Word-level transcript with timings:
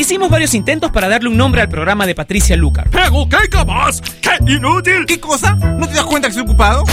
Hicimos 0.00 0.30
varios 0.30 0.54
intentos 0.54 0.90
para 0.90 1.10
darle 1.10 1.28
un 1.28 1.36
nombre 1.36 1.60
al 1.60 1.68
programa 1.68 2.06
de 2.06 2.14
Patricia 2.14 2.56
Lucar. 2.56 2.88
¡Pero 2.88 3.28
qué 3.28 3.50
capaz! 3.50 4.00
¡Qué 4.22 4.30
inútil! 4.50 5.04
¿Qué 5.06 5.20
cosa? 5.20 5.54
¿No 5.56 5.86
te 5.86 5.92
das 5.92 6.06
cuenta 6.06 6.26
que 6.26 6.30
estoy 6.30 6.44
ocupado? 6.44 6.84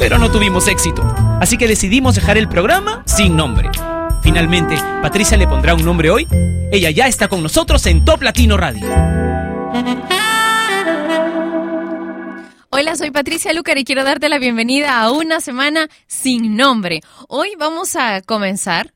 Pero 0.00 0.18
no 0.18 0.32
tuvimos 0.32 0.66
éxito. 0.66 1.00
Así 1.40 1.56
que 1.56 1.68
decidimos 1.68 2.16
dejar 2.16 2.36
el 2.38 2.48
programa 2.48 3.04
sin 3.06 3.36
nombre. 3.36 3.70
Finalmente, 4.24 4.74
Patricia 5.00 5.36
le 5.36 5.46
pondrá 5.46 5.74
un 5.74 5.84
nombre 5.84 6.10
hoy. 6.10 6.26
Ella 6.72 6.90
ya 6.90 7.06
está 7.06 7.28
con 7.28 7.40
nosotros 7.40 7.86
en 7.86 8.04
Top 8.04 8.20
Latino 8.20 8.56
Radio. 8.56 8.84
Hola, 12.70 12.96
soy 12.96 13.12
Patricia 13.12 13.52
Lucar 13.52 13.78
y 13.78 13.84
quiero 13.84 14.02
darte 14.02 14.28
la 14.28 14.40
bienvenida 14.40 15.00
a 15.00 15.12
una 15.12 15.40
semana 15.40 15.88
sin 16.08 16.56
nombre. 16.56 17.00
Hoy 17.28 17.52
vamos 17.56 17.94
a 17.94 18.22
comenzar 18.22 18.92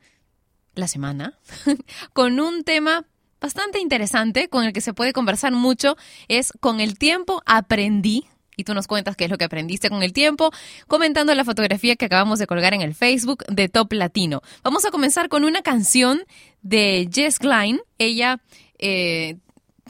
la 0.75 0.89
semana 0.89 1.34
con 2.12 2.41
un 2.41 2.64
tema 2.64 3.05
bastante 3.45 3.79
interesante 3.79 4.48
con 4.48 4.64
el 4.64 4.72
que 4.72 4.80
se 4.80 4.94
puede 4.94 5.12
conversar 5.12 5.53
mucho. 5.53 5.98
Es 6.29 6.50
con 6.61 6.80
el 6.80 6.96
tiempo 6.96 7.43
aprendí. 7.44 8.25
Y 8.57 8.64
tú 8.64 8.72
nos 8.72 8.86
cuentas 8.86 9.17
qué 9.17 9.25
es 9.25 9.30
lo 9.30 9.36
que 9.36 9.44
aprendiste 9.44 9.90
con 9.90 10.03
el 10.03 10.12
tiempo, 10.12 10.50
comentando 10.86 11.34
la 11.34 11.44
fotografía 11.44 11.96
que 11.96 12.07
acabamos 12.07 12.39
de 12.39 12.46
colgar 12.46 12.72
en 12.72 12.80
el 12.82 12.94
Facebook 12.94 13.44
de 13.48 13.68
Top 13.68 13.93
Latino. 13.93 14.43
Vamos 14.62 14.86
a 14.86 14.90
comenzar 14.90 15.29
con 15.29 15.44
una 15.44 15.61
canción 15.61 16.22
de 16.62 17.08
Jess 17.12 17.39
Klein. 17.39 17.80
Ella 17.98 18.40
eh, 18.79 19.36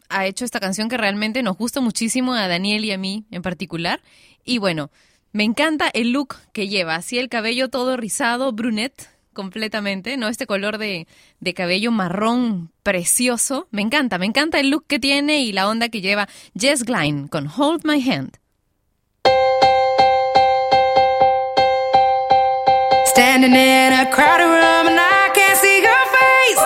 ha 0.08 0.27
hecho 0.27 0.44
esta 0.44 0.60
canción 0.60 0.88
que 0.88 0.96
realmente 0.96 1.42
nos 1.42 1.56
gusta 1.56 1.80
muchísimo 1.80 2.32
a 2.34 2.48
Daniel 2.48 2.84
y 2.86 2.91
a 2.91 2.98
mí 2.98 3.24
en 3.30 3.42
particular. 3.42 4.00
Y 4.44 4.58
bueno, 4.58 4.91
me 5.30 5.44
encanta 5.44 5.91
el 5.92 6.10
look 6.10 6.36
que 6.52 6.66
lleva, 6.66 6.96
así 6.96 7.18
el 7.18 7.28
cabello 7.28 7.68
todo 7.68 7.96
rizado, 7.98 8.50
brunette 8.50 9.13
completamente, 9.34 10.16
¿no? 10.16 10.28
Este 10.28 10.46
color 10.46 10.78
de, 10.78 11.06
de, 11.40 11.54
cabello 11.54 11.90
marrón 11.90 12.70
precioso. 12.82 13.68
Me 13.70 13.82
encanta, 13.82 14.16
me 14.16 14.26
encanta 14.26 14.60
el 14.60 14.70
look 14.70 14.86
que 14.86 14.98
tiene 14.98 15.42
y 15.42 15.52
la 15.52 15.68
onda 15.68 15.90
que 15.90 16.00
lleva 16.00 16.28
Jess 16.58 16.84
Glynn 16.84 17.28
con 17.28 17.48
Hold 17.48 17.84
My 17.84 18.00
Hand. 18.00 18.38
Standing 23.06 23.54
in 23.54 23.92
a 23.92 24.10
crowded 24.10 24.46
room 24.46 24.88
and 24.88 24.98
I 24.98 25.30
can't 25.34 25.58
see 25.58 25.82
your 25.82 26.04
face. 26.16 26.60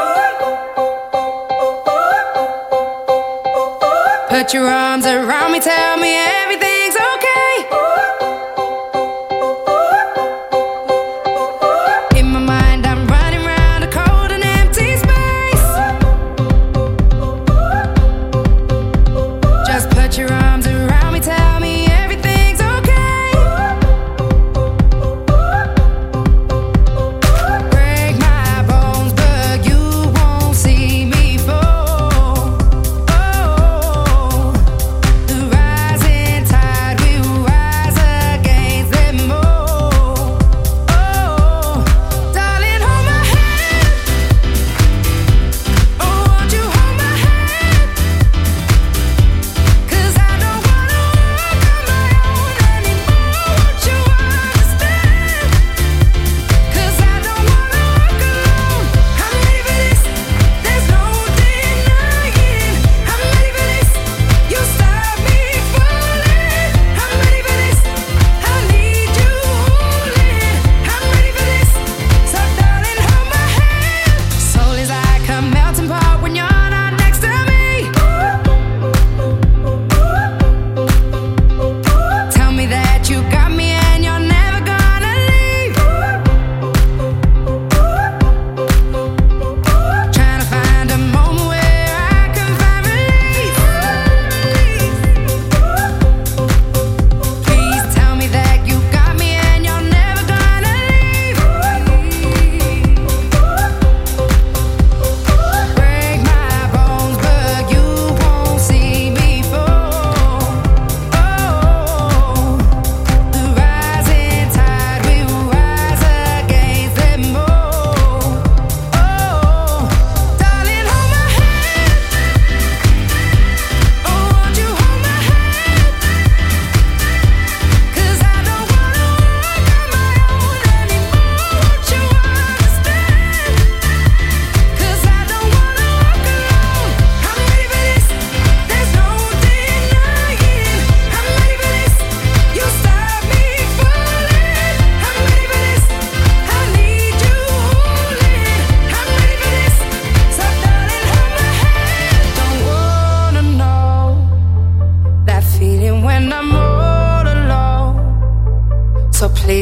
Put 4.31 4.55
your 4.55 4.67
arms 4.69 5.05
around 5.05 5.53
me, 5.53 5.61
tell 5.61 5.99
me 5.99 6.15
everything's 6.15 6.68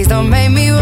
Please 0.06 0.12
don't 0.12 0.30
make 0.30 0.52
me 0.52 0.75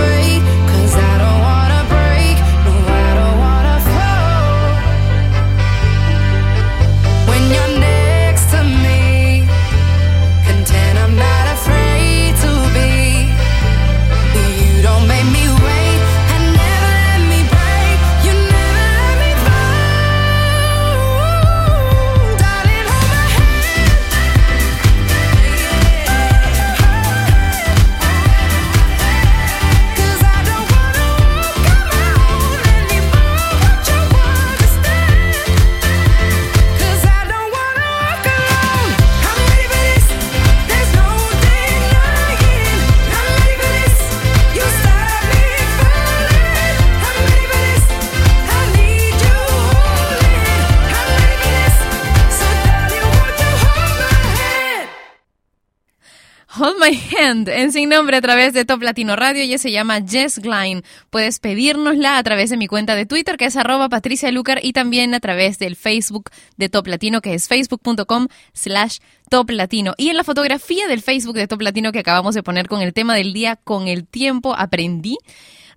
nombre 57.86 58.16
a 58.16 58.20
través 58.20 58.52
de 58.52 58.64
Top 58.64 58.82
Latino 58.82 59.16
Radio. 59.16 59.42
Ella 59.42 59.58
se 59.58 59.72
llama 59.72 60.00
Jess 60.00 60.38
Gline. 60.38 60.82
Puedes 61.10 61.38
pedírnosla 61.38 62.18
a 62.18 62.22
través 62.22 62.50
de 62.50 62.56
mi 62.56 62.66
cuenta 62.66 62.94
de 62.94 63.06
Twitter, 63.06 63.36
que 63.36 63.46
es 63.46 63.56
arroba 63.56 63.88
Patricia 63.88 64.30
Lucar, 64.30 64.60
y 64.62 64.72
también 64.72 65.14
a 65.14 65.20
través 65.20 65.58
del 65.58 65.76
Facebook 65.76 66.30
de 66.56 66.68
Top 66.68 66.86
Latino, 66.86 67.20
que 67.20 67.34
es 67.34 67.48
facebook.com 67.48 68.28
slash 68.52 68.98
Top 69.28 69.50
Latino. 69.50 69.94
Y 69.96 70.08
en 70.08 70.16
la 70.16 70.24
fotografía 70.24 70.86
del 70.86 71.02
Facebook 71.02 71.34
de 71.34 71.46
Top 71.46 71.62
Latino 71.62 71.92
que 71.92 72.00
acabamos 72.00 72.34
de 72.34 72.42
poner 72.42 72.68
con 72.68 72.82
el 72.82 72.92
tema 72.92 73.14
del 73.14 73.32
día, 73.32 73.56
con 73.56 73.88
el 73.88 74.06
tiempo 74.06 74.54
aprendí. 74.54 75.18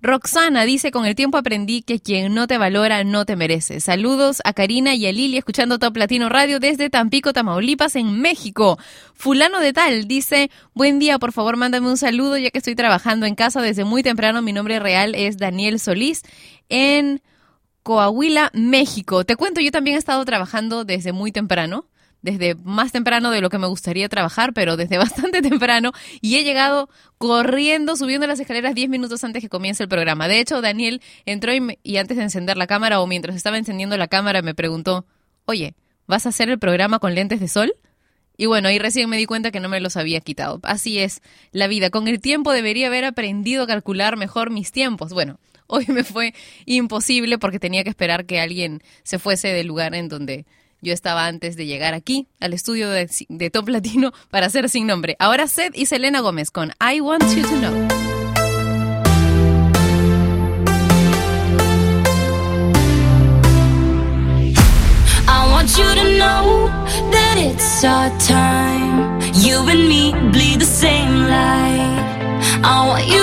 Roxana 0.00 0.64
dice, 0.64 0.90
con 0.90 1.06
el 1.06 1.14
tiempo 1.14 1.38
aprendí 1.38 1.82
que 1.82 2.00
quien 2.00 2.34
no 2.34 2.46
te 2.46 2.58
valora 2.58 3.02
no 3.04 3.24
te 3.24 3.36
merece. 3.36 3.80
Saludos 3.80 4.40
a 4.44 4.52
Karina 4.52 4.94
y 4.94 5.06
a 5.06 5.12
Lili 5.12 5.38
escuchando 5.38 5.78
Top 5.78 5.96
Latino 5.96 6.28
Radio 6.28 6.60
desde 6.60 6.90
Tampico, 6.90 7.32
Tamaulipas, 7.32 7.96
en 7.96 8.20
México. 8.20 8.78
Fulano 9.14 9.60
de 9.60 9.72
tal 9.72 10.06
dice, 10.06 10.50
buen 10.74 10.98
día, 10.98 11.18
por 11.18 11.32
favor 11.32 11.56
mándame 11.56 11.88
un 11.88 11.96
saludo 11.96 12.36
ya 12.38 12.50
que 12.50 12.58
estoy 12.58 12.74
trabajando 12.74 13.26
en 13.26 13.34
casa 13.34 13.60
desde 13.60 13.84
muy 13.84 14.02
temprano. 14.02 14.40
Mi 14.42 14.52
nombre 14.52 14.78
real 14.78 15.14
es 15.14 15.36
Daniel 15.38 15.80
Solís 15.80 16.22
en 16.68 17.20
Coahuila, 17.82 18.50
México. 18.54 19.24
Te 19.24 19.34
cuento, 19.34 19.60
yo 19.60 19.72
también 19.72 19.96
he 19.96 19.98
estado 19.98 20.24
trabajando 20.24 20.84
desde 20.84 21.12
muy 21.12 21.32
temprano 21.32 21.86
desde 22.22 22.54
más 22.56 22.92
temprano 22.92 23.30
de 23.30 23.40
lo 23.40 23.50
que 23.50 23.58
me 23.58 23.66
gustaría 23.66 24.08
trabajar, 24.08 24.52
pero 24.52 24.76
desde 24.76 24.98
bastante 24.98 25.42
temprano, 25.42 25.92
y 26.20 26.36
he 26.36 26.44
llegado 26.44 26.88
corriendo, 27.18 27.96
subiendo 27.96 28.26
las 28.26 28.40
escaleras 28.40 28.74
10 28.74 28.88
minutos 28.88 29.22
antes 29.24 29.42
que 29.42 29.48
comience 29.48 29.82
el 29.82 29.88
programa. 29.88 30.28
De 30.28 30.40
hecho, 30.40 30.60
Daniel 30.60 31.00
entró 31.26 31.52
y, 31.54 31.96
antes 31.96 32.16
de 32.16 32.22
encender 32.22 32.56
la 32.56 32.66
cámara 32.66 33.00
o 33.00 33.06
mientras 33.06 33.36
estaba 33.36 33.58
encendiendo 33.58 33.96
la 33.96 34.08
cámara 34.08 34.42
me 34.42 34.54
preguntó, 34.54 35.06
oye, 35.44 35.74
¿vas 36.06 36.26
a 36.26 36.30
hacer 36.30 36.48
el 36.48 36.58
programa 36.58 36.98
con 36.98 37.14
lentes 37.14 37.40
de 37.40 37.48
sol? 37.48 37.74
Y 38.40 38.46
bueno, 38.46 38.68
ahí 38.68 38.78
recién 38.78 39.10
me 39.10 39.16
di 39.16 39.26
cuenta 39.26 39.50
que 39.50 39.58
no 39.58 39.68
me 39.68 39.80
los 39.80 39.96
había 39.96 40.20
quitado. 40.20 40.60
Así 40.62 41.00
es 41.00 41.22
la 41.50 41.66
vida. 41.66 41.90
Con 41.90 42.06
el 42.06 42.20
tiempo 42.20 42.52
debería 42.52 42.86
haber 42.86 43.04
aprendido 43.04 43.64
a 43.64 43.66
calcular 43.66 44.16
mejor 44.16 44.50
mis 44.50 44.70
tiempos. 44.70 45.12
Bueno, 45.12 45.40
hoy 45.66 45.86
me 45.88 46.04
fue 46.04 46.34
imposible 46.64 47.38
porque 47.38 47.58
tenía 47.58 47.82
que 47.82 47.90
esperar 47.90 48.26
que 48.26 48.38
alguien 48.38 48.80
se 49.02 49.18
fuese 49.18 49.48
del 49.48 49.66
lugar 49.66 49.96
en 49.96 50.08
donde 50.08 50.46
yo 50.80 50.92
estaba 50.92 51.26
antes 51.26 51.56
de 51.56 51.66
llegar 51.66 51.94
aquí, 51.94 52.26
al 52.40 52.52
estudio 52.52 52.90
de, 52.90 53.08
de 53.28 53.50
Top 53.50 53.68
Latino, 53.68 54.12
para 54.30 54.46
hacer 54.46 54.68
sin 54.68 54.86
nombre. 54.86 55.16
Ahora 55.18 55.46
Seth 55.48 55.76
y 55.76 55.86
Selena 55.86 56.20
Gómez 56.20 56.50
con 56.50 56.72
I 56.80 57.00
Want 57.00 57.24
You 57.34 57.42
to 57.42 57.56
Know. 57.56 57.88
I 65.30 65.50
want 65.50 65.76
you 65.76 65.84
to 65.84 66.04
know 66.16 66.68
that 67.10 67.36
it's 67.36 67.84
our 67.84 68.10
time. 68.18 69.20
You 69.34 69.58
and 69.68 69.88
me 69.88 70.12
bleed 70.32 70.60
the 70.60 70.66
same 70.66 71.26
light. 71.28 72.08
I 72.64 72.86
want 72.88 73.06
you 73.06 73.17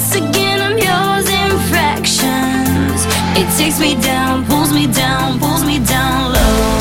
once 0.00 0.16
again, 0.16 0.62
I'm 0.62 0.78
yours 0.78 1.28
in 1.28 1.50
fractions. 1.68 3.04
It 3.36 3.46
takes 3.58 3.78
me 3.78 4.00
down, 4.00 4.46
pulls 4.46 4.72
me 4.72 4.86
down, 4.86 5.38
pulls 5.38 5.62
me 5.62 5.78
down 5.78 6.32
low. 6.32 6.79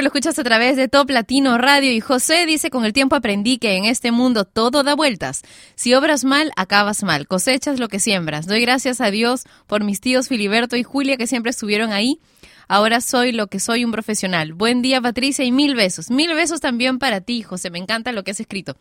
Lo 0.00 0.08
escuchas 0.08 0.38
a 0.38 0.42
través 0.42 0.76
de 0.76 0.88
Top 0.88 1.10
Latino 1.10 1.58
Radio 1.58 1.92
y 1.92 2.00
José 2.00 2.46
dice, 2.46 2.70
con 2.70 2.86
el 2.86 2.94
tiempo 2.94 3.14
aprendí 3.14 3.58
que 3.58 3.76
en 3.76 3.84
este 3.84 4.10
mundo 4.10 4.44
todo 4.46 4.82
da 4.82 4.96
vueltas. 4.96 5.42
Si 5.74 5.92
obras 5.92 6.24
mal, 6.24 6.50
acabas 6.56 7.02
mal, 7.02 7.28
cosechas 7.28 7.78
lo 7.78 7.88
que 7.88 8.00
siembras. 8.00 8.46
Doy 8.46 8.62
gracias 8.62 9.02
a 9.02 9.10
Dios 9.10 9.44
por 9.66 9.84
mis 9.84 10.00
tíos 10.00 10.28
Filiberto 10.28 10.76
y 10.76 10.82
Julia 10.82 11.18
que 11.18 11.26
siempre 11.26 11.50
estuvieron 11.50 11.92
ahí. 11.92 12.20
Ahora 12.68 13.02
soy 13.02 13.32
lo 13.32 13.48
que 13.48 13.60
soy, 13.60 13.84
un 13.84 13.92
profesional. 13.92 14.54
Buen 14.54 14.80
día 14.80 15.00
Patricia 15.00 15.44
y 15.44 15.52
mil 15.52 15.74
besos. 15.74 16.10
Mil 16.10 16.34
besos 16.34 16.60
también 16.60 16.98
para 16.98 17.20
ti, 17.20 17.42
José. 17.42 17.70
Me 17.70 17.78
encanta 17.78 18.12
lo 18.12 18.24
que 18.24 18.30
has 18.30 18.40
escrito. 18.40 18.76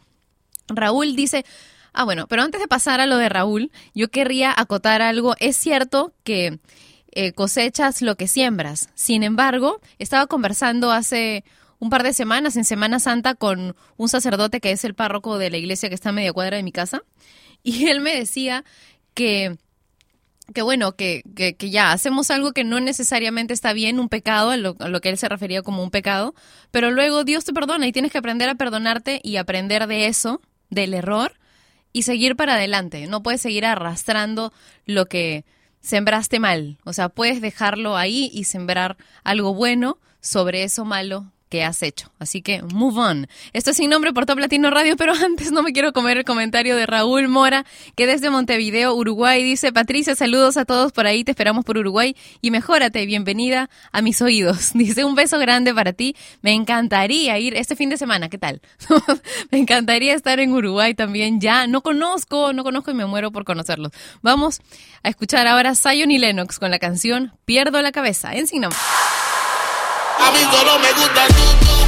Raúl 0.70 1.16
dice, 1.18 1.46
ah 1.94 2.06
bueno, 2.06 2.28
pero 2.28 2.42
antes 2.42 2.62
de 2.62 2.68
pasar 2.68 3.02
a 3.02 3.06
lo 3.06 3.18
de 3.18 3.30
Raúl, 3.30 3.70
yo 3.94 4.08
querría 4.08 4.54
acotar 4.56 5.02
algo. 5.02 5.36
Es 5.40 5.58
cierto 5.58 6.14
que 6.24 6.60
eh, 7.12 7.34
cosechas 7.34 8.02
lo 8.02 8.16
que 8.16 8.28
siembras. 8.28 8.90
Sin 8.96 9.24
embargo, 9.24 9.82
estaba 10.00 10.28
conversando 10.28 10.92
hace 10.92 11.44
un 11.80 11.90
par 11.90 12.04
de 12.04 12.14
semanas, 12.14 12.56
en 12.58 12.64
Semana 12.64 13.00
Santa, 13.00 13.36
con 13.36 13.76
un 13.98 14.10
sacerdote 14.10 14.62
que 14.62 14.72
es 14.72 14.86
el 14.86 14.94
párroco 14.94 15.38
de 15.38 15.50
la 15.50 15.58
iglesia 15.58 15.90
que 15.90 15.96
está 15.96 16.10
a 16.10 16.14
media 16.14 16.32
cuadra 16.32 16.58
de 16.58 16.64
mi 16.64 16.72
casa, 16.72 17.04
y 17.64 17.88
él 17.88 18.02
me 18.02 18.16
decía 18.16 18.64
que 19.14 19.58
que 20.54 20.62
bueno, 20.62 20.98
que, 20.98 21.24
que, 21.36 21.70
ya 21.70 21.94
hacemos 21.94 22.30
algo 22.30 22.52
que 22.52 22.66
no 22.66 22.82
necesariamente 22.82 23.54
está 23.54 23.72
bien, 23.72 24.00
un 24.00 24.10
pecado, 24.10 24.50
a 24.50 24.58
lo, 24.58 24.76
a 24.80 24.90
lo, 24.90 25.00
que 25.00 25.08
él 25.08 25.18
se 25.18 25.30
refería 25.30 25.62
como 25.62 25.82
un 25.82 25.92
pecado, 25.92 26.36
pero 26.72 26.92
luego 26.92 27.24
Dios 27.24 27.46
te 27.46 27.54
perdona 27.54 27.88
y 27.88 27.94
tienes 27.94 28.12
que 28.12 28.18
aprender 28.18 28.50
a 28.50 28.56
perdonarte 28.56 29.22
y 29.24 29.38
aprender 29.38 29.88
de 29.88 30.08
eso, 30.08 30.42
del 30.70 30.94
error, 30.94 31.34
y 31.94 32.04
seguir 32.04 32.36
para 32.36 32.56
adelante. 32.56 33.08
No 33.08 33.24
puedes 33.24 33.42
seguir 33.42 33.66
arrastrando 33.66 34.52
lo 34.86 35.06
que, 35.06 35.46
sembraste 35.82 36.40
mal. 36.40 36.78
O 36.84 36.94
sea, 36.94 37.10
puedes 37.10 37.42
dejarlo 37.42 37.98
ahí 37.98 38.30
y 38.34 38.46
sembrar 38.46 38.98
algo 39.24 39.54
bueno 39.54 39.98
sobre 40.20 40.64
eso 40.64 40.86
malo 40.86 41.32
que 41.52 41.66
has 41.66 41.84
hecho. 41.84 42.12
Así 42.18 42.42
que 42.42 42.64
move 42.64 42.98
on. 42.98 43.28
Esto 43.52 43.72
es 43.72 43.78
sin 43.78 43.90
nombre 43.90 44.14
por 44.14 44.26
Top 44.26 44.40
Latino 44.40 44.72
Radio, 44.72 44.96
pero 44.96 45.14
antes 45.26 45.52
no 45.52 45.62
me 45.62 45.74
quiero 45.74 45.92
comer 45.92 46.18
el 46.18 46.24
comentario 46.24 46.78
de 46.78 46.86
Raúl 46.86 47.28
Mora, 47.28 47.66
que 47.96 48.08
desde 48.08 48.30
Montevideo, 48.30 48.96
Uruguay, 48.96 49.44
dice, 49.44 49.74
Patricia, 49.74 50.16
saludos 50.16 50.56
a 50.56 50.64
todos 50.64 50.94
por 50.94 51.06
ahí, 51.06 51.26
te 51.26 51.32
esperamos 51.32 51.66
por 51.66 51.78
Uruguay 51.78 52.16
y 52.40 52.52
mejórate, 52.52 53.06
bienvenida 53.06 53.70
a 53.92 54.02
mis 54.02 54.22
oídos. 54.22 54.72
Dice, 54.82 55.04
un 55.04 55.14
beso 55.14 55.38
grande 55.40 55.74
para 55.74 55.92
ti, 55.92 56.16
me 56.42 56.54
encantaría 56.54 57.38
ir 57.38 57.56
este 57.56 57.76
fin 57.76 57.90
de 57.90 57.98
semana, 57.98 58.30
¿qué 58.30 58.38
tal? 58.38 58.62
me 59.52 59.58
encantaría 59.58 60.16
estar 60.16 60.40
en 60.40 60.54
Uruguay 60.54 60.96
también, 60.96 61.42
ya, 61.42 61.68
no 61.68 61.82
conozco, 61.82 62.54
no 62.54 62.64
conozco 62.64 62.92
y 62.92 62.94
me 62.94 63.06
muero 63.06 63.32
por 63.32 63.44
conocerlos. 63.44 63.92
Vamos 64.22 64.62
a 65.04 65.10
escuchar 65.10 65.48
ahora 65.48 65.76
Zion 65.76 66.12
y 66.12 66.18
Lennox 66.18 66.60
con 66.60 66.72
la 66.72 66.80
canción 66.80 67.34
Pierdo 67.44 67.82
la 67.82 67.92
cabeza, 67.92 68.34
en 68.34 68.48
sin 68.48 68.62
nombre. 68.62 68.80
A 70.24 70.32
mí 70.32 70.40
solo 70.52 70.78
me 70.80 70.92
gusta 70.94 71.28
tú, 71.30 71.81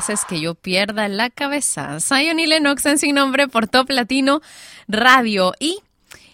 Haces 0.00 0.24
que 0.24 0.40
yo 0.40 0.54
pierda 0.54 1.08
la 1.08 1.28
cabeza. 1.28 2.00
Zion 2.00 2.40
y 2.40 2.46
Lennox 2.46 2.86
en 2.86 2.96
sin 2.96 3.16
nombre 3.16 3.48
por 3.48 3.68
Top 3.68 3.90
Latino 3.90 4.40
Radio. 4.88 5.52
Y 5.60 5.80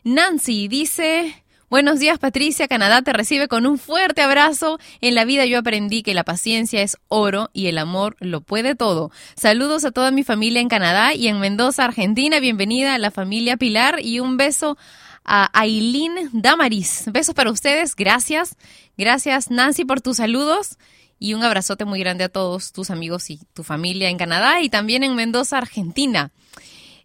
Nancy 0.04 0.68
dice... 0.68 1.42
Buenos 1.68 1.99
días 1.99 2.20
Patricia, 2.20 2.68
Canadá 2.68 3.02
te 3.02 3.12
recibe 3.12 3.49
con 3.49 3.66
un 3.66 3.76
fuerte 3.76 4.23
abrazo. 4.23 4.78
En 5.00 5.16
la 5.16 5.25
vida 5.25 5.46
yo 5.46 5.58
aprendí 5.58 6.04
que 6.04 6.14
la 6.14 6.23
paciencia 6.23 6.80
es 6.80 6.96
oro 7.08 7.50
y 7.52 7.66
el 7.66 7.78
amor 7.78 8.16
lo 8.20 8.40
puede 8.40 8.76
todo. 8.76 9.11
Saludos 9.35 9.85
a 9.85 9.90
toda 9.90 10.12
mi 10.12 10.23
familia 10.23 10.61
en 10.61 10.68
Canadá 10.68 11.12
y 11.12 11.26
en 11.26 11.40
Mendoza, 11.40 11.87
Argentina. 11.87 12.38
Bienvenida 12.38 12.94
a 12.94 12.99
la 12.99 13.11
familia 13.11 13.56
Pilar 13.56 13.99
y 14.00 14.20
un 14.20 14.37
beso 14.37 14.78
a 15.25 15.50
Aileen 15.61 16.30
Damaris. 16.32 17.06
Besos 17.11 17.35
para 17.35 17.50
ustedes, 17.50 17.96
gracias. 17.96 18.54
Gracias 18.96 19.50
Nancy 19.50 19.85
por 19.85 20.00
tus 20.00 20.18
saludos 20.18 20.78
y 21.18 21.35
un 21.35 21.42
abrazote 21.42 21.85
muy 21.85 22.00
grande 22.00 22.25
a 22.25 22.28
todos 22.28 22.73
tus 22.73 22.90
amigos 22.90 23.30
y 23.30 23.40
tu 23.54 23.62
familia 23.62 24.11
en 24.11 24.18
Canadá 24.18 24.61
y 24.61 24.68
también 24.68 25.02
en 25.02 25.14
Mendoza, 25.14 25.58
Argentina. 25.58 26.30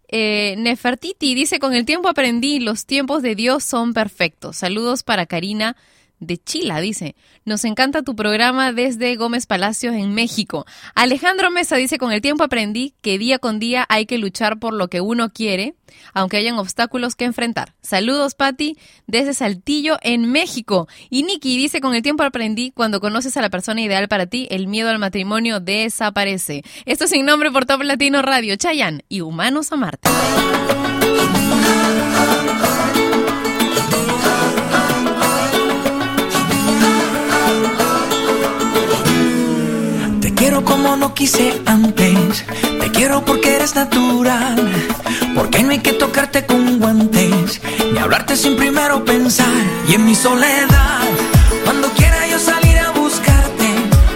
Eh, 0.08 0.54
Nefertiti 0.58 1.34
dice, 1.34 1.58
con 1.58 1.74
el 1.74 1.86
tiempo 1.86 2.08
aprendí, 2.08 2.60
los 2.60 2.84
tiempos 2.84 3.22
de 3.22 3.34
Dios 3.34 3.64
son 3.64 3.94
perfectos. 3.94 4.58
Saludos 4.58 5.02
para 5.02 5.26
Karina 5.26 5.76
de 6.22 6.38
Chila, 6.38 6.80
dice. 6.80 7.16
Nos 7.44 7.64
encanta 7.64 8.02
tu 8.02 8.14
programa 8.14 8.72
desde 8.72 9.16
Gómez 9.16 9.46
Palacios 9.46 9.94
en 9.94 10.14
México. 10.14 10.64
Alejandro 10.94 11.50
Mesa 11.50 11.76
dice, 11.76 11.98
con 11.98 12.12
el 12.12 12.20
tiempo 12.20 12.44
aprendí 12.44 12.94
que 13.02 13.18
día 13.18 13.40
con 13.40 13.58
día 13.58 13.84
hay 13.88 14.06
que 14.06 14.18
luchar 14.18 14.60
por 14.60 14.72
lo 14.72 14.88
que 14.88 15.00
uno 15.00 15.30
quiere, 15.30 15.74
aunque 16.14 16.36
hayan 16.36 16.58
obstáculos 16.58 17.16
que 17.16 17.24
enfrentar. 17.24 17.74
Saludos, 17.82 18.34
Patti, 18.34 18.78
desde 19.08 19.34
Saltillo 19.34 19.98
en 20.02 20.30
México. 20.30 20.86
Y 21.10 21.24
Nikki 21.24 21.58
dice, 21.58 21.80
con 21.80 21.94
el 21.94 22.02
tiempo 22.02 22.22
aprendí, 22.22 22.70
cuando 22.70 23.00
conoces 23.00 23.36
a 23.36 23.42
la 23.42 23.50
persona 23.50 23.82
ideal 23.82 24.06
para 24.06 24.26
ti, 24.26 24.46
el 24.50 24.68
miedo 24.68 24.88
al 24.88 25.00
matrimonio 25.00 25.58
desaparece. 25.58 26.62
Esto 26.86 27.08
sin 27.08 27.26
nombre 27.26 27.50
por 27.50 27.66
Top 27.66 27.82
Latino 27.82 28.22
Radio, 28.22 28.54
Chayan 28.54 29.02
y 29.08 29.22
Humanos 29.22 29.72
a 29.72 29.76
Marte. 29.76 30.08
Como 40.64 40.96
no 40.96 41.14
quise 41.14 41.60
antes. 41.66 42.44
Te 42.80 42.90
quiero 42.90 43.24
porque 43.24 43.56
eres 43.56 43.74
natural. 43.74 44.56
Porque 45.34 45.62
no 45.62 45.70
hay 45.70 45.78
que 45.78 45.92
tocarte 45.92 46.44
con 46.46 46.78
guantes. 46.78 47.60
Ni 47.92 47.98
hablarte 47.98 48.36
sin 48.36 48.56
primero 48.56 49.04
pensar. 49.04 49.46
Y 49.88 49.94
en 49.94 50.04
mi 50.04 50.14
soledad, 50.14 51.00
cuando 51.64 51.88
quiera 51.90 52.26
yo 52.26 52.38
salir 52.38 52.78
a 52.78 52.90
buscarte. 52.90 53.68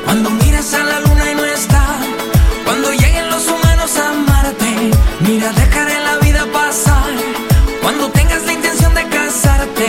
Cuando 0.05 0.31
miras 0.31 0.73
a 0.75 0.85
la 0.85 1.01
luna 1.01 1.33
y 1.33 1.35
no 1.35 1.45
está. 1.45 1.85
Cuando 2.65 2.93
lleguen 2.93 3.29
los 3.31 3.47
humanos 3.49 3.97
a 3.99 4.11
amarte. 4.11 4.91
Mira, 5.21 5.53
dejaré 5.53 5.99
la 6.01 6.17
vida 6.19 6.47
pasar. 6.53 7.13
Cuando 7.83 8.11
tengas 8.11 8.45
la 8.45 8.53
intención 8.53 8.95
de 8.95 9.05
casarte. 9.09 9.87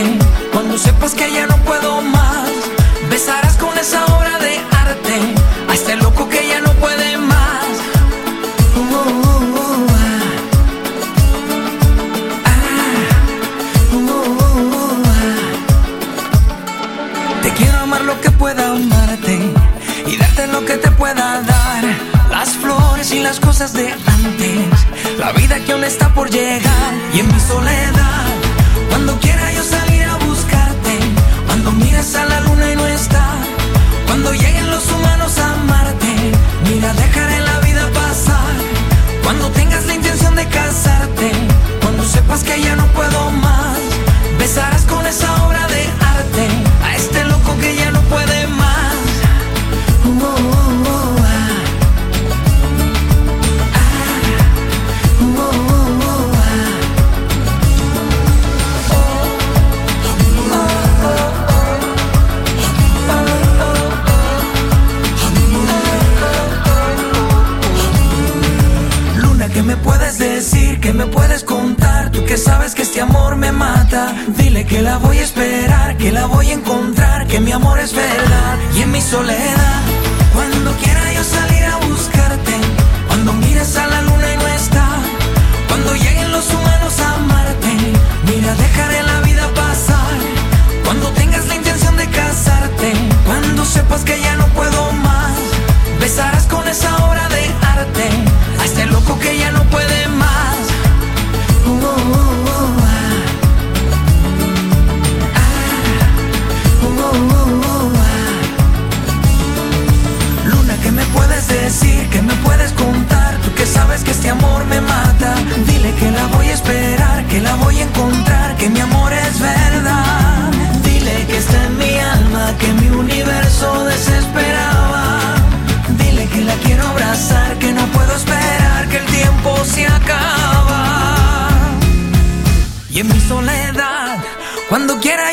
Cuando 0.52 0.78
sepas 0.78 1.14
que 1.14 1.27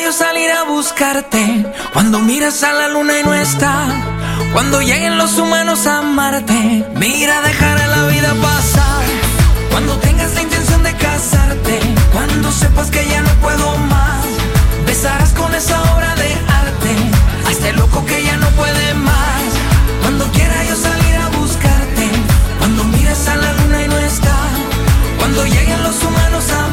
yo 0.05 0.11
salir 0.11 0.51
a 0.51 0.65
buscarte, 0.65 1.65
cuando 1.91 2.19
miras 2.19 2.61
a 2.61 2.73
la 2.73 2.89
luna 2.89 3.19
y 3.19 3.23
no 3.23 3.33
está, 3.33 3.87
cuando 4.53 4.79
lleguen 4.81 5.17
los 5.17 5.35
humanos 5.39 5.87
a 5.87 5.97
amarte, 5.99 6.85
mira, 6.93 7.41
dejaré 7.41 7.87
la 7.87 8.05
vida 8.05 8.35
pasar. 8.39 9.03
Cuando 9.71 9.97
tengas 9.97 10.35
la 10.35 10.43
intención 10.43 10.83
de 10.83 10.93
casarte, 10.93 11.79
cuando 12.13 12.51
sepas 12.51 12.91
que 12.91 13.03
ya 13.07 13.21
no 13.21 13.31
puedo 13.41 13.77
más, 13.77 14.25
besarás 14.85 15.31
con 15.31 15.55
esa 15.55 15.81
obra 15.95 16.13
de 16.15 16.31
arte. 16.63 16.91
A 17.47 17.51
este 17.51 17.73
loco 17.73 18.05
que 18.05 18.23
ya 18.23 18.37
no 18.37 18.49
puede 18.51 18.93
más. 18.93 19.43
Cuando 20.03 20.25
quiera 20.33 20.63
yo 20.65 20.75
salir 20.75 21.15
a 21.15 21.29
buscarte, 21.29 22.09
cuando 22.59 22.83
mires 22.83 23.27
a 23.27 23.35
la 23.37 23.53
luna 23.53 23.83
y 23.83 23.87
no 23.87 23.97
está, 23.97 24.37
cuando 25.17 25.45
lleguen 25.45 25.81
los 25.81 26.03
humanos 26.03 26.51
a 26.51 26.64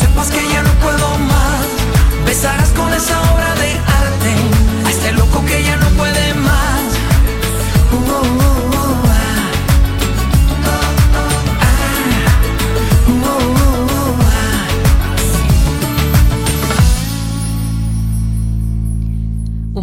sepas 0.00 0.30
que 0.30 0.42
ya 0.52 0.62
no 0.62 0.72
puedo 0.84 1.18
más, 1.18 1.66
besarás 2.24 2.70
con 2.70 2.92
esa 2.92 3.20
obra 3.32 3.54
de 3.56 3.89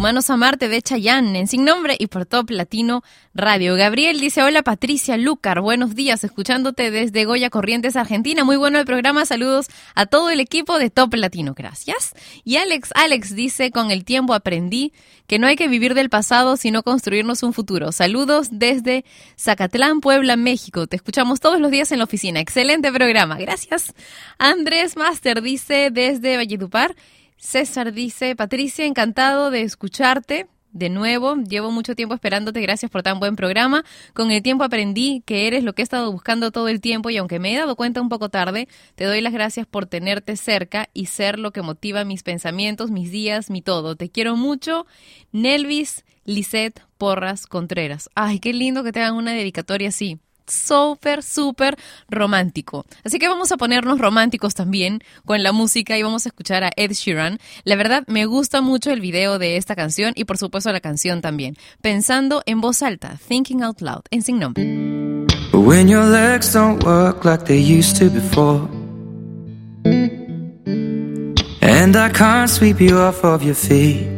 Humanos 0.08 0.30
a 0.30 0.38
Marte 0.38 0.68
de 0.70 0.80
Chayanne, 0.80 1.38
en 1.38 1.46
Sin 1.48 1.66
Nombre 1.66 1.94
y 1.98 2.06
por 2.06 2.24
Top 2.24 2.48
Latino 2.48 3.04
Radio. 3.34 3.74
Gabriel 3.74 4.18
dice, 4.20 4.42
hola 4.42 4.62
Patricia 4.62 5.18
Lucar, 5.18 5.60
buenos 5.60 5.94
días, 5.94 6.24
escuchándote 6.24 6.90
desde 6.90 7.26
Goya 7.26 7.50
Corrientes, 7.50 7.94
Argentina. 7.94 8.42
Muy 8.42 8.56
bueno 8.56 8.78
el 8.78 8.86
programa, 8.86 9.26
saludos 9.26 9.66
a 9.94 10.06
todo 10.06 10.30
el 10.30 10.40
equipo 10.40 10.78
de 10.78 10.88
Top 10.88 11.12
Latino, 11.12 11.52
gracias. 11.54 12.14
Y 12.42 12.56
Alex, 12.56 12.88
Alex 12.94 13.34
dice, 13.34 13.70
con 13.70 13.90
el 13.90 14.06
tiempo 14.06 14.32
aprendí 14.32 14.94
que 15.26 15.38
no 15.38 15.46
hay 15.46 15.56
que 15.56 15.68
vivir 15.68 15.92
del 15.92 16.08
pasado, 16.08 16.56
sino 16.56 16.82
construirnos 16.82 17.42
un 17.42 17.52
futuro. 17.52 17.92
Saludos 17.92 18.48
desde 18.50 19.04
Zacatlán, 19.38 20.00
Puebla, 20.00 20.36
México. 20.36 20.86
Te 20.86 20.96
escuchamos 20.96 21.38
todos 21.38 21.60
los 21.60 21.70
días 21.70 21.92
en 21.92 21.98
la 21.98 22.04
oficina. 22.04 22.40
Excelente 22.40 22.90
programa, 22.90 23.36
gracias. 23.36 23.92
Andrés 24.38 24.96
Master 24.96 25.42
dice 25.42 25.90
desde 25.92 26.38
Valledupar, 26.38 26.96
César 27.38 27.92
dice, 27.92 28.34
Patricia, 28.34 28.84
encantado 28.84 29.50
de 29.50 29.62
escucharte. 29.62 30.48
De 30.70 30.90
nuevo, 30.90 31.36
llevo 31.36 31.70
mucho 31.70 31.94
tiempo 31.94 32.14
esperándote, 32.14 32.60
gracias 32.60 32.90
por 32.90 33.02
tan 33.02 33.18
buen 33.20 33.36
programa. 33.36 33.84
Con 34.12 34.30
el 34.30 34.42
tiempo 34.42 34.64
aprendí 34.64 35.22
que 35.24 35.46
eres 35.46 35.64
lo 35.64 35.72
que 35.72 35.80
he 35.80 35.84
estado 35.84 36.12
buscando 36.12 36.50
todo 36.50 36.68
el 36.68 36.82
tiempo 36.82 37.08
y 37.08 37.16
aunque 37.16 37.38
me 37.38 37.54
he 37.54 37.56
dado 37.56 37.74
cuenta 37.74 38.02
un 38.02 38.10
poco 38.10 38.28
tarde, 38.28 38.68
te 38.94 39.04
doy 39.04 39.22
las 39.22 39.32
gracias 39.32 39.66
por 39.66 39.86
tenerte 39.86 40.36
cerca 40.36 40.90
y 40.92 41.06
ser 41.06 41.38
lo 41.38 41.52
que 41.52 41.62
motiva 41.62 42.04
mis 42.04 42.22
pensamientos, 42.22 42.90
mis 42.90 43.10
días, 43.10 43.48
mi 43.50 43.62
todo. 43.62 43.96
Te 43.96 44.10
quiero 44.10 44.36
mucho. 44.36 44.86
Nelvis 45.32 46.04
Lisette 46.24 46.82
Porras 46.98 47.46
Contreras. 47.46 48.10
Ay, 48.14 48.38
qué 48.38 48.52
lindo 48.52 48.84
que 48.84 48.92
te 48.92 49.00
hagan 49.00 49.14
una 49.14 49.32
dedicatoria 49.32 49.88
así 49.88 50.18
súper, 50.48 51.22
súper 51.22 51.76
romántico. 52.08 52.84
Así 53.04 53.18
que 53.18 53.28
vamos 53.28 53.52
a 53.52 53.56
ponernos 53.56 53.98
románticos 53.98 54.54
también 54.54 55.02
con 55.24 55.42
la 55.42 55.52
música 55.52 55.96
y 55.96 56.02
vamos 56.02 56.26
a 56.26 56.30
escuchar 56.30 56.64
a 56.64 56.70
Ed 56.76 56.92
Sheeran. 56.92 57.38
La 57.64 57.76
verdad, 57.76 58.04
me 58.06 58.26
gusta 58.26 58.60
mucho 58.60 58.90
el 58.90 59.00
video 59.00 59.38
de 59.38 59.56
esta 59.56 59.76
canción 59.76 60.12
y 60.16 60.24
por 60.24 60.38
supuesto 60.38 60.72
la 60.72 60.80
canción 60.80 61.20
también. 61.20 61.56
Pensando 61.82 62.42
en 62.46 62.60
voz 62.60 62.82
alta, 62.82 63.18
Thinking 63.28 63.62
Out 63.62 63.80
Loud, 63.80 64.02
en 64.10 64.22
Sin 64.22 64.38
Nombre. 64.38 64.64
When 65.52 65.88
your 65.88 66.04
legs 66.04 66.52
don't 66.52 66.82
work 66.84 67.24
like 67.24 67.44
they 67.44 67.58
used 67.58 67.96
to 67.98 68.10
before. 68.10 68.68
And 71.60 71.96
I 71.96 72.10
can't 72.10 72.48
sweep 72.50 72.80
you 72.80 72.98
off 72.98 73.24
of 73.24 73.42
your 73.42 73.54
feet. 73.54 74.17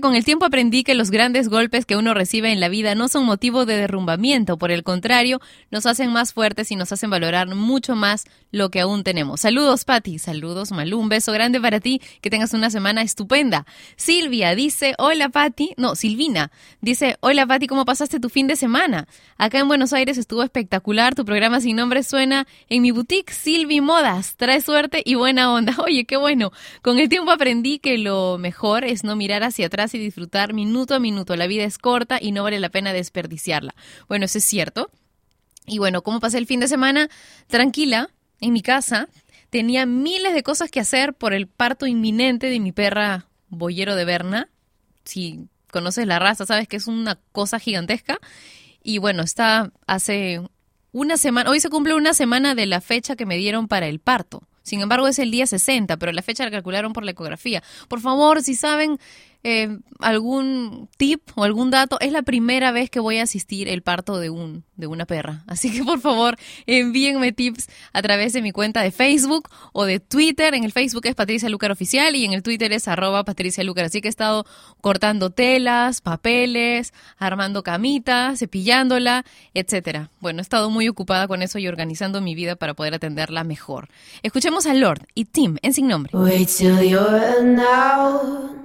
con 0.00 0.14
el 0.14 0.24
tiempo 0.24 0.44
aprendí 0.44 0.84
que 0.84 0.94
los 0.94 1.10
grandes 1.10 1.48
golpes 1.48 1.86
que 1.86 1.96
uno 1.96 2.14
recibe 2.14 2.52
en 2.52 2.60
la 2.60 2.68
vida 2.68 2.94
no 2.94 3.08
son 3.08 3.24
motivo 3.24 3.66
de 3.66 3.76
derrumbamiento, 3.76 4.58
por 4.58 4.70
el 4.70 4.82
contrario, 4.82 5.40
nos 5.70 5.86
hacen 5.86 6.12
más 6.12 6.32
fuertes 6.32 6.70
y 6.70 6.76
nos 6.76 6.92
hacen 6.92 7.10
valorar 7.10 7.48
mucho 7.54 7.96
más 7.96 8.24
lo 8.50 8.70
que 8.70 8.80
aún 8.80 9.04
tenemos. 9.04 9.40
Saludos, 9.40 9.84
Patti. 9.84 10.18
Saludos, 10.18 10.72
Malú. 10.72 10.98
Un 10.98 11.08
beso 11.08 11.32
grande 11.32 11.60
para 11.60 11.80
ti. 11.80 12.00
Que 12.20 12.30
tengas 12.30 12.54
una 12.54 12.70
semana 12.70 13.02
estupenda. 13.02 13.66
Silvia 13.96 14.54
dice, 14.54 14.94
hola, 14.98 15.28
Patti. 15.28 15.74
No, 15.76 15.94
Silvina. 15.94 16.50
Dice, 16.80 17.16
hola, 17.20 17.46
Patti, 17.46 17.66
¿cómo 17.66 17.84
pasaste 17.84 18.20
tu 18.20 18.28
fin 18.28 18.46
de 18.46 18.56
semana? 18.56 19.06
Acá 19.36 19.58
en 19.58 19.68
Buenos 19.68 19.92
Aires 19.92 20.18
estuvo 20.18 20.42
espectacular. 20.42 21.14
Tu 21.14 21.24
programa 21.24 21.60
sin 21.60 21.76
nombre 21.76 22.02
suena 22.02 22.46
en 22.68 22.82
mi 22.82 22.90
boutique 22.90 23.32
Silvi 23.32 23.80
Modas. 23.80 24.36
Trae 24.36 24.60
suerte 24.60 25.02
y 25.04 25.14
buena 25.14 25.52
onda. 25.52 25.74
Oye, 25.84 26.04
qué 26.04 26.16
bueno. 26.16 26.52
Con 26.82 26.98
el 26.98 27.08
tiempo 27.08 27.30
aprendí 27.30 27.78
que 27.78 27.98
lo 27.98 28.38
mejor 28.38 28.84
es 28.84 29.04
no 29.04 29.16
mirar 29.16 29.42
hacia 29.42 29.66
atrás 29.66 29.87
y 29.94 29.98
disfrutar 29.98 30.52
minuto 30.52 30.94
a 30.94 30.98
minuto. 30.98 31.36
La 31.36 31.46
vida 31.46 31.64
es 31.64 31.78
corta 31.78 32.18
y 32.20 32.32
no 32.32 32.42
vale 32.42 32.60
la 32.60 32.68
pena 32.68 32.92
desperdiciarla. 32.92 33.74
Bueno, 34.08 34.24
eso 34.24 34.38
es 34.38 34.44
cierto. 34.44 34.90
Y 35.66 35.78
bueno, 35.78 36.02
¿cómo 36.02 36.20
pasé 36.20 36.38
el 36.38 36.46
fin 36.46 36.60
de 36.60 36.68
semana? 36.68 37.08
Tranquila, 37.46 38.10
en 38.40 38.52
mi 38.52 38.62
casa. 38.62 39.08
Tenía 39.50 39.86
miles 39.86 40.34
de 40.34 40.42
cosas 40.42 40.70
que 40.70 40.80
hacer 40.80 41.14
por 41.14 41.32
el 41.32 41.46
parto 41.46 41.86
inminente 41.86 42.48
de 42.48 42.60
mi 42.60 42.72
perra 42.72 43.26
Boyero 43.48 43.94
de 43.96 44.04
Berna. 44.04 44.48
Si 45.04 45.48
conoces 45.70 46.06
la 46.06 46.18
raza, 46.18 46.46
sabes 46.46 46.68
que 46.68 46.76
es 46.76 46.86
una 46.86 47.18
cosa 47.32 47.58
gigantesca. 47.58 48.18
Y 48.82 48.98
bueno, 48.98 49.22
está 49.22 49.72
hace 49.86 50.42
una 50.92 51.16
semana, 51.16 51.50
hoy 51.50 51.60
se 51.60 51.68
cumple 51.68 51.94
una 51.94 52.14
semana 52.14 52.54
de 52.54 52.66
la 52.66 52.80
fecha 52.80 53.16
que 53.16 53.26
me 53.26 53.36
dieron 53.36 53.68
para 53.68 53.86
el 53.86 54.00
parto. 54.00 54.42
Sin 54.62 54.80
embargo, 54.82 55.08
es 55.08 55.18
el 55.18 55.30
día 55.30 55.46
60, 55.46 55.96
pero 55.96 56.12
la 56.12 56.22
fecha 56.22 56.44
la 56.44 56.50
calcularon 56.50 56.92
por 56.92 57.04
la 57.04 57.12
ecografía. 57.12 57.62
Por 57.88 58.00
favor, 58.00 58.42
si 58.42 58.54
saben 58.54 58.98
eh, 59.44 59.78
algún 60.00 60.88
tip 60.96 61.22
o 61.34 61.44
algún 61.44 61.70
dato, 61.70 61.98
es 62.00 62.12
la 62.12 62.22
primera 62.22 62.72
vez 62.72 62.90
que 62.90 63.00
voy 63.00 63.18
a 63.18 63.22
asistir 63.22 63.68
el 63.68 63.82
parto 63.82 64.18
de 64.18 64.30
un 64.30 64.64
de 64.78 64.86
una 64.86 65.06
perra. 65.06 65.42
Así 65.46 65.70
que 65.72 65.84
por 65.84 66.00
favor, 66.00 66.36
envíenme 66.66 67.32
tips 67.32 67.68
a 67.92 68.00
través 68.00 68.32
de 68.32 68.42
mi 68.42 68.52
cuenta 68.52 68.80
de 68.80 68.90
Facebook 68.90 69.48
o 69.72 69.84
de 69.84 70.00
Twitter. 70.00 70.54
En 70.54 70.64
el 70.64 70.72
Facebook 70.72 71.06
es 71.06 71.14
Patricia 71.14 71.48
Lucar 71.48 71.70
Oficial 71.70 72.16
y 72.16 72.24
en 72.24 72.32
el 72.32 72.42
Twitter 72.42 72.72
es 72.72 72.88
arroba 72.88 73.24
Patricia 73.24 73.64
Lucar. 73.64 73.84
Así 73.84 74.00
que 74.00 74.08
he 74.08 74.10
estado 74.10 74.46
cortando 74.80 75.30
telas, 75.30 76.00
papeles, 76.00 76.94
armando 77.18 77.62
camita, 77.62 78.34
cepillándola, 78.36 79.24
etcétera. 79.52 80.10
Bueno, 80.20 80.40
he 80.40 80.42
estado 80.42 80.70
muy 80.70 80.88
ocupada 80.88 81.28
con 81.28 81.42
eso 81.42 81.58
y 81.58 81.66
organizando 81.66 82.20
mi 82.20 82.34
vida 82.34 82.56
para 82.56 82.74
poder 82.74 82.94
atenderla 82.94 83.44
mejor. 83.44 83.88
Escuchemos 84.22 84.66
a 84.66 84.74
Lord 84.74 85.06
y 85.14 85.24
Tim 85.26 85.58
en 85.62 85.74
Sin 85.74 85.88
Nombre. 85.88 86.12
Wait 86.14 86.48
till 86.48 86.80
you're. 86.88 88.58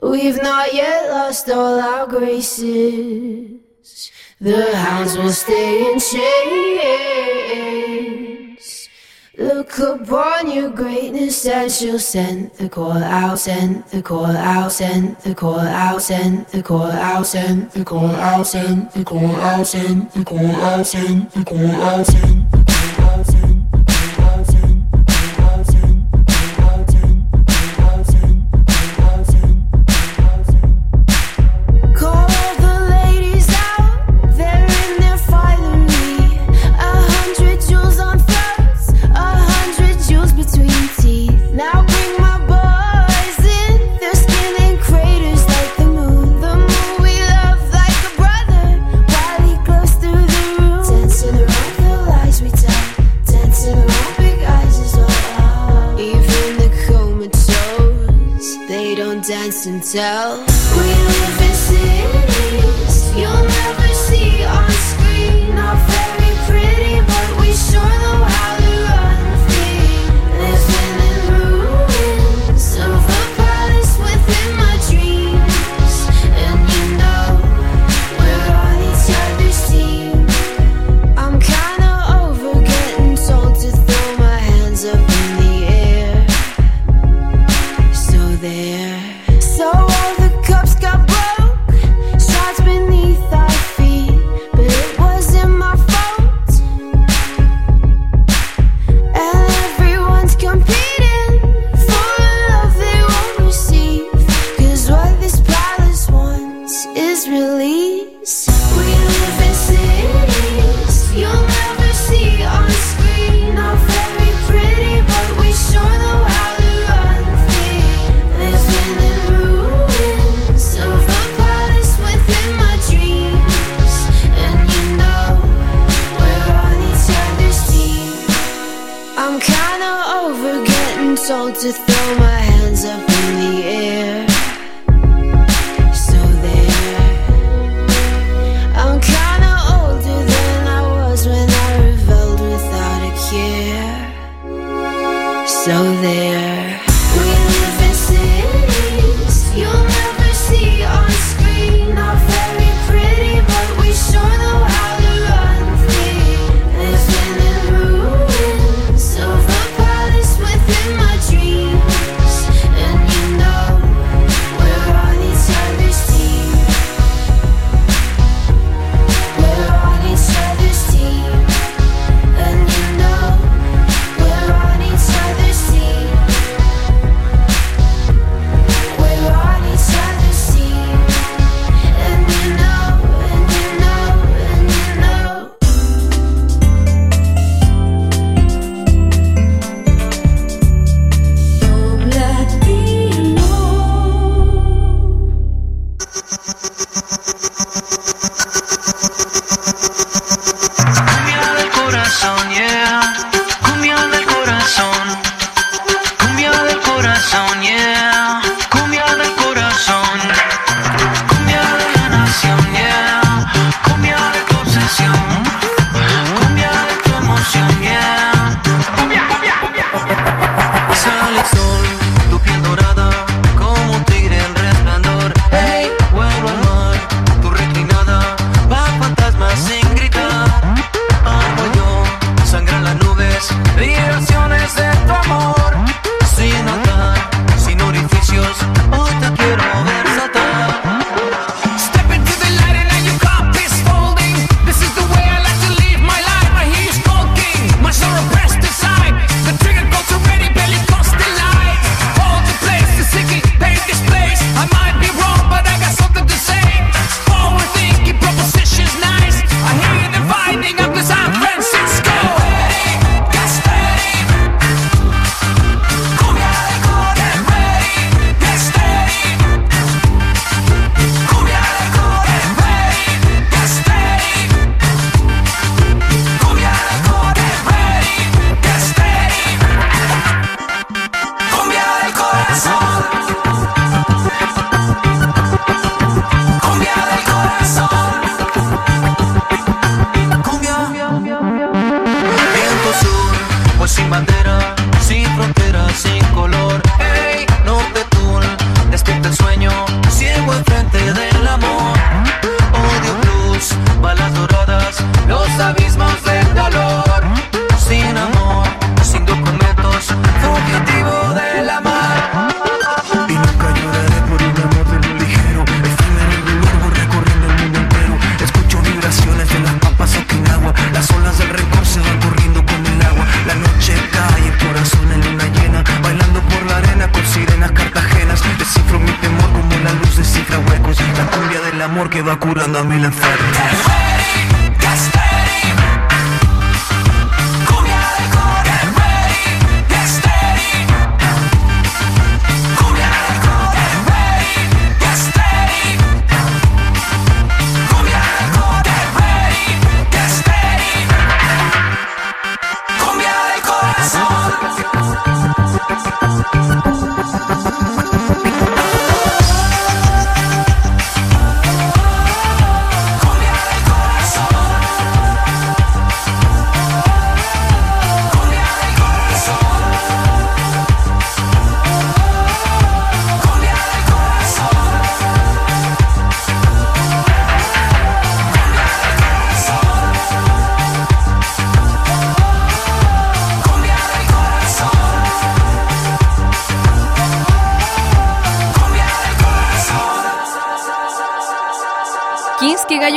We've 0.00 0.42
not 0.42 0.74
yet 0.74 1.08
lost 1.10 1.48
all 1.50 1.80
our 1.80 2.06
graces. 2.06 3.60
The 4.38 4.76
hounds 4.76 5.16
will 5.16 5.30
stay 5.30 5.90
in 5.90 5.98
chains. 5.98 7.56
Look 9.38 9.78
upon 9.78 10.50
your 10.50 10.68
greatness 10.68 11.46
and 11.46 11.72
she'll 11.72 11.98
send 11.98 12.50
the 12.52 12.68
call 12.68 13.02
out, 13.02 13.38
send 13.38 13.84
the 13.86 14.02
call 14.02 14.26
out, 14.26 14.72
send 14.72 15.16
the 15.18 15.34
call 15.34 15.60
out, 15.60 16.02
send 16.02 16.46
the 16.48 16.62
call 16.62 16.90
out, 16.90 17.26
send 17.26 17.70
the 17.70 17.82
call 17.82 18.10
out, 18.10 18.46
send 18.46 18.90
the 18.92 19.04
call 19.04 19.26
out, 19.34 19.66
send 19.66 20.10
the 20.12 20.24
call 20.24 20.46
out, 20.46 20.86
send 20.86 21.30
the 21.30 21.44
call 21.44 21.70
out, 21.70 22.06
send 22.06 22.50
the 22.52 22.54
call 22.54 22.90
out, 22.90 23.24
send 23.24 23.26
Call 23.26 23.55
and 59.66 59.82
tell. 59.82 60.38
We 60.38 60.84
live 60.84 61.45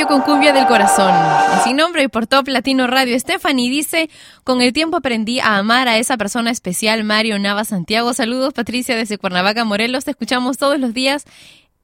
Con 0.08 0.22
cumbia 0.22 0.54
del 0.54 0.66
corazón. 0.66 1.14
Sin 1.64 1.76
nombre 1.76 2.04
y 2.04 2.08
por 2.08 2.26
Top 2.26 2.48
Latino 2.48 2.88
Radio. 2.88 3.20
Stephanie 3.20 3.70
dice, 3.70 4.10
con 4.44 4.62
el 4.62 4.72
tiempo 4.72 4.98
aprendí 4.98 5.40
a 5.40 5.58
amar 5.58 5.88
a 5.88 5.98
esa 5.98 6.16
persona 6.18 6.52
especial, 6.52 7.04
Mario 7.04 7.38
Nava 7.38 7.66
Santiago. 7.66 8.14
Saludos, 8.14 8.54
Patricia, 8.54 8.96
desde 8.96 9.18
Cuernavaca, 9.18 9.66
Morelos. 9.66 10.06
Te 10.06 10.12
escuchamos 10.12 10.58
todos 10.58 10.80
los 10.80 10.94
días 10.94 11.26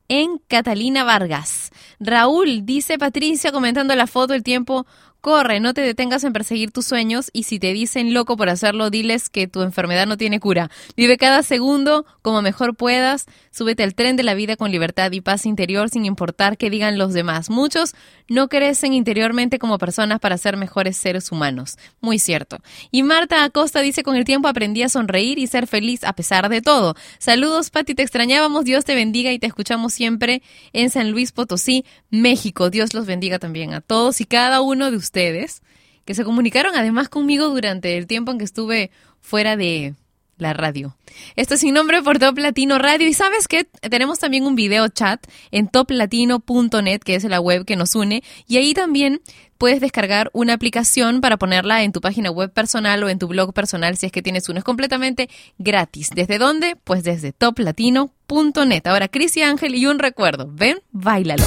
en 0.08 0.39
Catalina 0.47 1.04
Vargas. 1.04 1.71
Raúl 1.99 2.65
dice, 2.65 2.97
Patricia, 2.97 3.51
comentando 3.51 3.93
la 3.95 4.08
foto, 4.08 4.34
el 4.34 4.43
tiempo 4.43 4.88
corre, 5.25 5.59
no 5.59 5.73
te 5.73 5.81
detengas 5.81 6.23
en 6.23 6.33
perseguir 6.33 6.69
tus 6.69 6.85
sueños 6.85 7.31
y 7.33 7.43
si 7.45 7.58
te 7.58 7.73
dicen 7.73 8.13
loco 8.13 8.37
por 8.37 8.47
hacerlo, 8.47 8.91
diles 8.91 9.31
que 9.31 9.47
tu 9.47 9.63
enfermedad 9.63 10.06
no 10.06 10.17
tiene 10.17 10.39
cura. 10.39 10.69
Vive 10.95 11.17
cada 11.17 11.41
segundo 11.41 12.06
como 12.21 12.43
mejor 12.43 12.75
puedas, 12.75 13.25
súbete 13.50 13.81
al 13.81 13.95
tren 13.95 14.17
de 14.17 14.23
la 14.23 14.35
vida 14.35 14.56
con 14.56 14.69
libertad 14.69 15.12
y 15.13 15.21
paz 15.21 15.47
interior 15.47 15.89
sin 15.89 16.06
importar 16.06 16.60
qué 16.60 16.69
digan 16.69 17.00
los 17.00 17.12
demás. 17.12 17.50
Muchos 17.50 17.95
no 18.27 18.50
crecen 18.50 18.93
interiormente 18.93 19.58
como 19.58 19.79
personas 19.79 20.19
para 20.19 20.37
ser 20.37 20.58
mejores 20.58 20.95
seres 20.95 21.31
humanos. 21.31 21.79
Muy 22.02 22.19
cierto. 22.19 22.60
Y 22.91 23.02
Marta 23.02 23.43
Acosta 23.43 23.81
dice, 23.81 24.04
con 24.04 24.15
el 24.17 24.25
tiempo 24.25 24.47
aprendí 24.47 24.83
a 24.83 24.89
sonreír 24.89 25.39
y 25.39 25.47
ser 25.47 25.65
feliz 25.65 26.04
a 26.04 26.13
pesar 26.13 26.50
de 26.50 26.62
todo. 26.62 26.93
Saludos, 27.17 27.71
Pati, 27.71 27.95
te 27.95 28.04
extrañábamos, 28.04 28.63
Dios 28.63 28.85
te 28.85 28.93
bendiga 28.93 29.31
y 29.31 29.39
te 29.39 29.47
escuchamos 29.47 29.91
siempre 29.91 30.43
en 30.71 30.91
San 30.91 31.10
Luis 31.10 31.31
Potosí, 31.31 31.83
México. 32.12 32.69
Dios 32.69 32.93
los 32.93 33.08
bendiga 33.08 33.39
también 33.39 33.73
a 33.73 33.81
todos 33.81 34.21
y 34.21 34.25
cada 34.25 34.62
uno 34.62 34.91
de 34.91 34.97
ustedes 34.97 35.14
que 36.05 36.13
se 36.13 36.23
comunicaron 36.23 36.75
además 36.75 37.09
conmigo 37.09 37.49
durante 37.49 37.97
el 37.97 38.07
tiempo 38.07 38.31
en 38.31 38.37
que 38.37 38.45
estuve 38.45 38.91
fuera 39.21 39.57
de 39.57 39.95
la 40.37 40.53
radio. 40.53 40.95
Esto 41.35 41.53
es 41.53 41.61
sin 41.61 41.73
nombre 41.73 42.01
por 42.01 42.19
Top 42.19 42.37
Latino 42.37 42.77
Radio. 42.77 43.07
Y 43.07 43.13
sabes 43.13 43.47
que 43.47 43.63
tenemos 43.63 44.19
también 44.19 44.45
un 44.45 44.55
video 44.55 44.87
chat 44.89 45.25
en 45.51 45.67
toplatino.net, 45.67 46.99
que 46.99 47.15
es 47.15 47.23
la 47.23 47.39
web 47.39 47.65
que 47.65 47.75
nos 47.75 47.95
une. 47.95 48.23
Y 48.47 48.57
ahí 48.57 48.73
también 48.73 49.21
puedes 49.57 49.79
descargar 49.79 50.29
una 50.33 50.53
aplicación 50.53 51.21
para 51.21 51.37
ponerla 51.37 51.83
en 51.83 51.91
tu 51.91 52.01
página 52.01 52.31
web 52.31 52.51
personal 52.51 53.03
o 53.03 53.09
en 53.09 53.19
tu 53.19 53.27
blog 53.27 53.53
personal 53.53 53.95
si 53.97 54.07
es 54.07 54.11
que 54.11 54.21
tienes 54.21 54.49
uno. 54.49 54.59
Es 54.59 54.65
completamente 54.65 55.29
gratis. 55.57 56.09
¿Desde 56.13 56.37
dónde? 56.37 56.75
Pues 56.83 57.03
desde 57.03 57.31
toplatino.net. 57.31 58.87
Ahora, 58.87 59.07
Cris 59.07 59.37
y 59.37 59.41
Ángel 59.41 59.75
y 59.75 59.85
un 59.85 59.99
recuerdo. 59.99 60.49
Ven, 60.51 60.79
bailalo. 60.91 61.45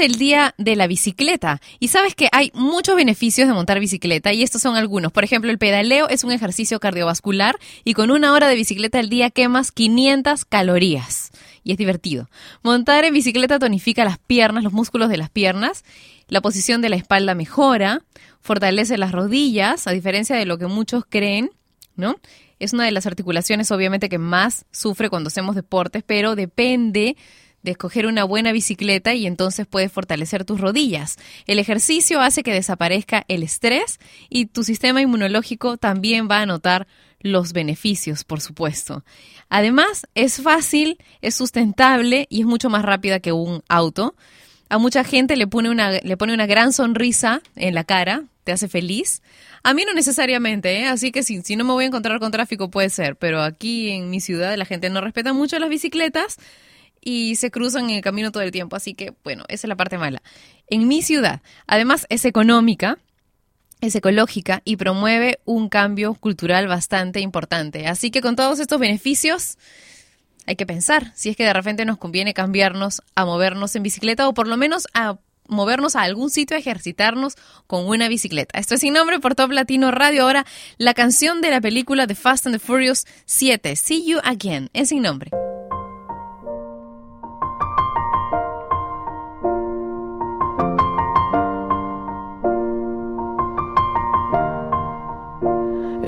El 0.00 0.16
día 0.16 0.54
de 0.58 0.76
la 0.76 0.86
bicicleta 0.86 1.60
y 1.78 1.88
sabes 1.88 2.14
que 2.14 2.28
hay 2.32 2.50
muchos 2.54 2.96
beneficios 2.96 3.46
de 3.46 3.54
montar 3.54 3.78
bicicleta 3.80 4.32
y 4.32 4.42
estos 4.42 4.62
son 4.62 4.76
algunos. 4.76 5.12
Por 5.12 5.24
ejemplo, 5.24 5.50
el 5.50 5.58
pedaleo 5.58 6.08
es 6.08 6.24
un 6.24 6.32
ejercicio 6.32 6.80
cardiovascular 6.80 7.56
y 7.84 7.94
con 7.94 8.10
una 8.10 8.32
hora 8.32 8.48
de 8.48 8.56
bicicleta 8.56 8.98
al 8.98 9.08
día 9.08 9.30
quemas 9.30 9.72
500 9.72 10.44
calorías 10.44 11.30
y 11.62 11.72
es 11.72 11.78
divertido. 11.78 12.28
Montar 12.62 13.04
en 13.04 13.14
bicicleta 13.14 13.58
tonifica 13.58 14.04
las 14.04 14.18
piernas, 14.18 14.64
los 14.64 14.72
músculos 14.72 15.08
de 15.08 15.18
las 15.18 15.30
piernas, 15.30 15.84
la 16.28 16.40
posición 16.40 16.80
de 16.80 16.88
la 16.88 16.96
espalda 16.96 17.34
mejora, 17.34 18.02
fortalece 18.40 18.96
las 18.98 19.12
rodillas, 19.12 19.86
a 19.86 19.92
diferencia 19.92 20.36
de 20.36 20.46
lo 20.46 20.58
que 20.58 20.66
muchos 20.66 21.04
creen, 21.08 21.50
¿no? 21.96 22.16
Es 22.58 22.72
una 22.72 22.84
de 22.84 22.92
las 22.92 23.06
articulaciones 23.06 23.70
obviamente 23.70 24.08
que 24.08 24.18
más 24.18 24.66
sufre 24.70 25.08
cuando 25.10 25.28
hacemos 25.28 25.54
deportes, 25.54 26.02
pero 26.06 26.36
depende 26.36 27.16
de 27.62 27.72
escoger 27.72 28.06
una 28.06 28.24
buena 28.24 28.52
bicicleta 28.52 29.14
y 29.14 29.26
entonces 29.26 29.66
puedes 29.66 29.92
fortalecer 29.92 30.44
tus 30.44 30.60
rodillas. 30.60 31.16
El 31.46 31.58
ejercicio 31.58 32.20
hace 32.20 32.42
que 32.42 32.52
desaparezca 32.52 33.24
el 33.28 33.42
estrés 33.42 33.98
y 34.28 34.46
tu 34.46 34.64
sistema 34.64 35.00
inmunológico 35.00 35.76
también 35.76 36.28
va 36.30 36.40
a 36.40 36.46
notar 36.46 36.86
los 37.20 37.52
beneficios, 37.52 38.24
por 38.24 38.40
supuesto. 38.40 39.04
Además, 39.48 40.06
es 40.14 40.42
fácil, 40.42 40.98
es 41.20 41.34
sustentable 41.34 42.26
y 42.30 42.40
es 42.40 42.46
mucho 42.46 42.70
más 42.70 42.82
rápida 42.82 43.20
que 43.20 43.32
un 43.32 43.62
auto. 43.68 44.14
A 44.68 44.78
mucha 44.78 45.04
gente 45.04 45.36
le 45.36 45.46
pone 45.46 45.68
una, 45.68 45.90
le 45.90 46.16
pone 46.16 46.32
una 46.32 46.46
gran 46.46 46.72
sonrisa 46.72 47.42
en 47.56 47.74
la 47.74 47.84
cara, 47.84 48.24
te 48.44 48.52
hace 48.52 48.68
feliz. 48.68 49.20
A 49.62 49.74
mí 49.74 49.84
no 49.84 49.92
necesariamente, 49.92 50.80
¿eh? 50.80 50.86
así 50.86 51.12
que 51.12 51.22
si, 51.22 51.42
si 51.42 51.56
no 51.56 51.64
me 51.64 51.72
voy 51.72 51.84
a 51.84 51.88
encontrar 51.88 52.18
con 52.20 52.32
tráfico 52.32 52.70
puede 52.70 52.88
ser, 52.88 53.16
pero 53.16 53.42
aquí 53.42 53.90
en 53.90 54.08
mi 54.08 54.20
ciudad 54.20 54.56
la 54.56 54.64
gente 54.64 54.88
no 54.88 55.00
respeta 55.00 55.32
mucho 55.32 55.58
las 55.58 55.68
bicicletas 55.68 56.38
y 57.00 57.36
se 57.36 57.50
cruzan 57.50 57.90
en 57.90 57.96
el 57.96 58.02
camino 58.02 58.32
todo 58.32 58.42
el 58.42 58.50
tiempo, 58.50 58.76
así 58.76 58.94
que 58.94 59.14
bueno, 59.24 59.44
esa 59.48 59.66
es 59.66 59.68
la 59.68 59.76
parte 59.76 59.98
mala. 59.98 60.22
En 60.68 60.88
mi 60.88 61.02
ciudad, 61.02 61.40
además 61.66 62.06
es 62.10 62.24
económica, 62.24 62.98
es 63.80 63.94
ecológica 63.94 64.62
y 64.64 64.76
promueve 64.76 65.40
un 65.44 65.68
cambio 65.68 66.14
cultural 66.14 66.68
bastante 66.68 67.20
importante. 67.20 67.86
Así 67.86 68.10
que 68.10 68.20
con 68.20 68.36
todos 68.36 68.58
estos 68.58 68.78
beneficios 68.78 69.58
hay 70.46 70.56
que 70.56 70.66
pensar 70.66 71.12
si 71.14 71.30
es 71.30 71.36
que 71.36 71.44
de 71.44 71.52
repente 71.52 71.84
nos 71.84 71.98
conviene 71.98 72.34
cambiarnos 72.34 73.02
a 73.14 73.24
movernos 73.24 73.74
en 73.76 73.82
bicicleta 73.82 74.28
o 74.28 74.34
por 74.34 74.48
lo 74.48 74.56
menos 74.56 74.86
a 74.94 75.18
movernos 75.48 75.96
a 75.96 76.02
algún 76.02 76.30
sitio 76.30 76.56
a 76.56 76.60
ejercitarnos 76.60 77.34
con 77.66 77.86
una 77.86 78.08
bicicleta. 78.08 78.58
Esto 78.58 78.74
es 78.74 78.80
sin 78.80 78.94
nombre 78.94 79.18
por 79.18 79.34
Top 79.34 79.50
Latino 79.50 79.90
Radio. 79.90 80.22
Ahora, 80.22 80.46
la 80.78 80.94
canción 80.94 81.40
de 81.40 81.50
la 81.50 81.60
película 81.60 82.06
The 82.06 82.14
Fast 82.14 82.46
and 82.46 82.54
the 82.54 82.60
Furious 82.64 83.06
7, 83.26 83.74
See 83.76 84.04
You 84.06 84.18
Again, 84.22 84.70
es 84.72 84.90
sin 84.90 85.02
nombre. 85.02 85.30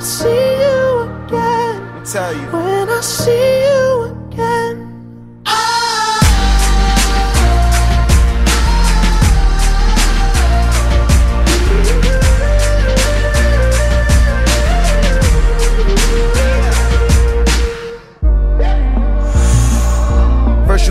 I 0.00 0.02
see 0.02 0.28
you 0.30 1.02
again. 1.26 2.04
Tell 2.06 2.32
you. 2.32 2.46
When 2.52 2.88
I 2.88 3.00
see 3.02 3.64
you 3.68 4.04
again. 4.32 4.69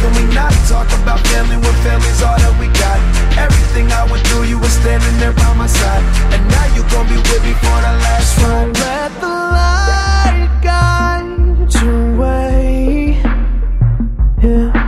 Can 0.00 0.12
we 0.14 0.34
not 0.34 0.52
talk 0.68 0.86
about 1.02 1.20
family 1.28 1.56
when 1.56 1.74
family's 1.82 2.22
all 2.22 2.38
that 2.38 2.54
we 2.60 2.66
got? 2.78 2.98
Everything 3.36 3.90
I 3.92 4.04
would 4.10 4.22
do, 4.30 4.44
you 4.44 4.58
were 4.58 4.74
standing 4.82 5.16
there 5.18 5.32
by 5.32 5.52
my 5.54 5.66
side. 5.66 6.04
And 6.32 6.42
now 6.48 6.66
you 6.74 6.82
gon' 6.90 7.06
be 7.08 7.16
with 7.16 7.42
me 7.42 7.54
for 7.58 7.78
the 7.82 7.94
last 8.06 8.38
ride. 8.38 8.70
Let 8.78 9.10
the 9.20 9.34
light 9.58 10.50
guide 10.62 11.74
your 11.82 12.16
way. 12.16 13.20
Yeah. 14.42 14.87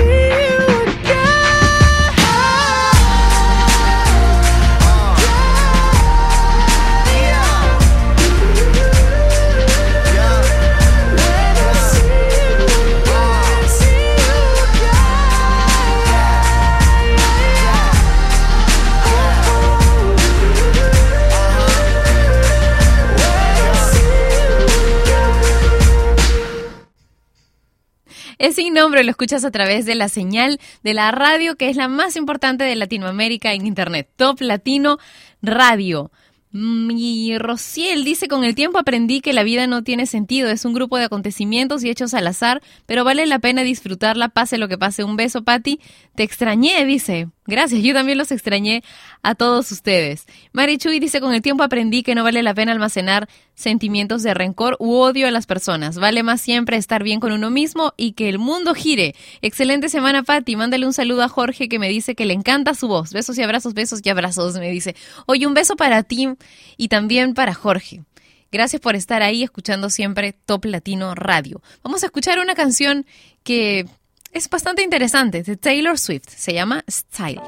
Es 28.41 28.55
sin 28.55 28.73
nombre, 28.73 29.03
lo 29.03 29.11
escuchas 29.11 29.45
a 29.45 29.51
través 29.51 29.85
de 29.85 29.93
la 29.93 30.09
señal 30.09 30.59
de 30.83 30.95
la 30.95 31.11
radio, 31.11 31.57
que 31.57 31.69
es 31.69 31.75
la 31.75 31.87
más 31.87 32.15
importante 32.15 32.63
de 32.63 32.75
Latinoamérica 32.75 33.53
en 33.53 33.67
Internet. 33.67 34.09
Top 34.15 34.41
Latino 34.41 34.97
Radio. 35.43 36.09
Mm, 36.51 36.89
Y 36.97 37.37
Rociel 37.37 38.03
dice, 38.03 38.27
con 38.27 38.43
el 38.43 38.55
tiempo 38.55 38.79
aprendí 38.79 39.21
que 39.21 39.33
la 39.33 39.43
vida 39.43 39.67
no 39.67 39.83
tiene 39.83 40.07
sentido, 40.07 40.49
es 40.49 40.65
un 40.65 40.73
grupo 40.73 40.97
de 40.97 41.03
acontecimientos 41.03 41.83
y 41.83 41.91
hechos 41.91 42.15
al 42.15 42.25
azar, 42.25 42.63
pero 42.87 43.03
vale 43.03 43.27
la 43.27 43.37
pena 43.37 43.61
disfrutarla, 43.61 44.29
pase 44.29 44.57
lo 44.57 44.67
que 44.67 44.79
pase. 44.79 45.03
Un 45.03 45.17
beso, 45.17 45.43
Patti. 45.43 45.79
Te 46.15 46.23
extrañé, 46.23 46.83
dice. 46.87 47.27
Gracias, 47.47 47.81
yo 47.81 47.93
también 47.93 48.19
los 48.19 48.31
extrañé 48.31 48.83
a 49.23 49.33
todos 49.33 49.71
ustedes. 49.71 50.25
Mari 50.53 50.77
Chuy 50.77 50.99
dice, 50.99 51.19
con 51.19 51.33
el 51.33 51.41
tiempo 51.41 51.63
aprendí 51.63 52.03
que 52.03 52.13
no 52.13 52.23
vale 52.23 52.43
la 52.43 52.53
pena 52.53 52.71
almacenar 52.71 53.27
sentimientos 53.55 54.21
de 54.21 54.35
rencor 54.35 54.77
u 54.79 54.93
odio 54.93 55.27
a 55.27 55.31
las 55.31 55.47
personas. 55.47 55.97
Vale 55.97 56.21
más 56.21 56.39
siempre 56.39 56.77
estar 56.77 57.03
bien 57.03 57.19
con 57.19 57.31
uno 57.31 57.49
mismo 57.49 57.93
y 57.97 58.13
que 58.13 58.29
el 58.29 58.37
mundo 58.37 58.75
gire. 58.75 59.15
Excelente 59.41 59.89
semana, 59.89 60.21
Patti. 60.21 60.55
Mándale 60.55 60.85
un 60.85 60.93
saludo 60.93 61.23
a 61.23 61.29
Jorge 61.29 61.67
que 61.67 61.79
me 61.79 61.89
dice 61.89 62.13
que 62.13 62.25
le 62.25 62.35
encanta 62.35 62.75
su 62.75 62.87
voz. 62.87 63.11
Besos 63.11 63.37
y 63.39 63.41
abrazos, 63.41 63.73
besos 63.73 64.01
y 64.03 64.09
abrazos, 64.09 64.59
me 64.59 64.69
dice. 64.69 64.95
Oye, 65.25 65.47
un 65.47 65.55
beso 65.55 65.75
para 65.75 66.03
ti 66.03 66.29
y 66.77 66.89
también 66.89 67.33
para 67.33 67.55
Jorge. 67.55 68.03
Gracias 68.51 68.81
por 68.81 68.95
estar 68.95 69.23
ahí 69.23 69.43
escuchando 69.43 69.89
siempre 69.89 70.33
Top 70.33 70.65
Latino 70.65 71.15
Radio. 71.15 71.61
Vamos 71.83 72.03
a 72.03 72.07
escuchar 72.07 72.37
una 72.39 72.53
canción 72.53 73.05
que 73.43 73.85
es 74.31 74.49
bastante 74.49 74.81
interesante, 74.81 75.43
de 75.43 75.57
Taylor 75.57 75.97
Swift. 75.97 76.29
Se 76.29 76.53
llama 76.53 76.83
Style. 76.89 77.41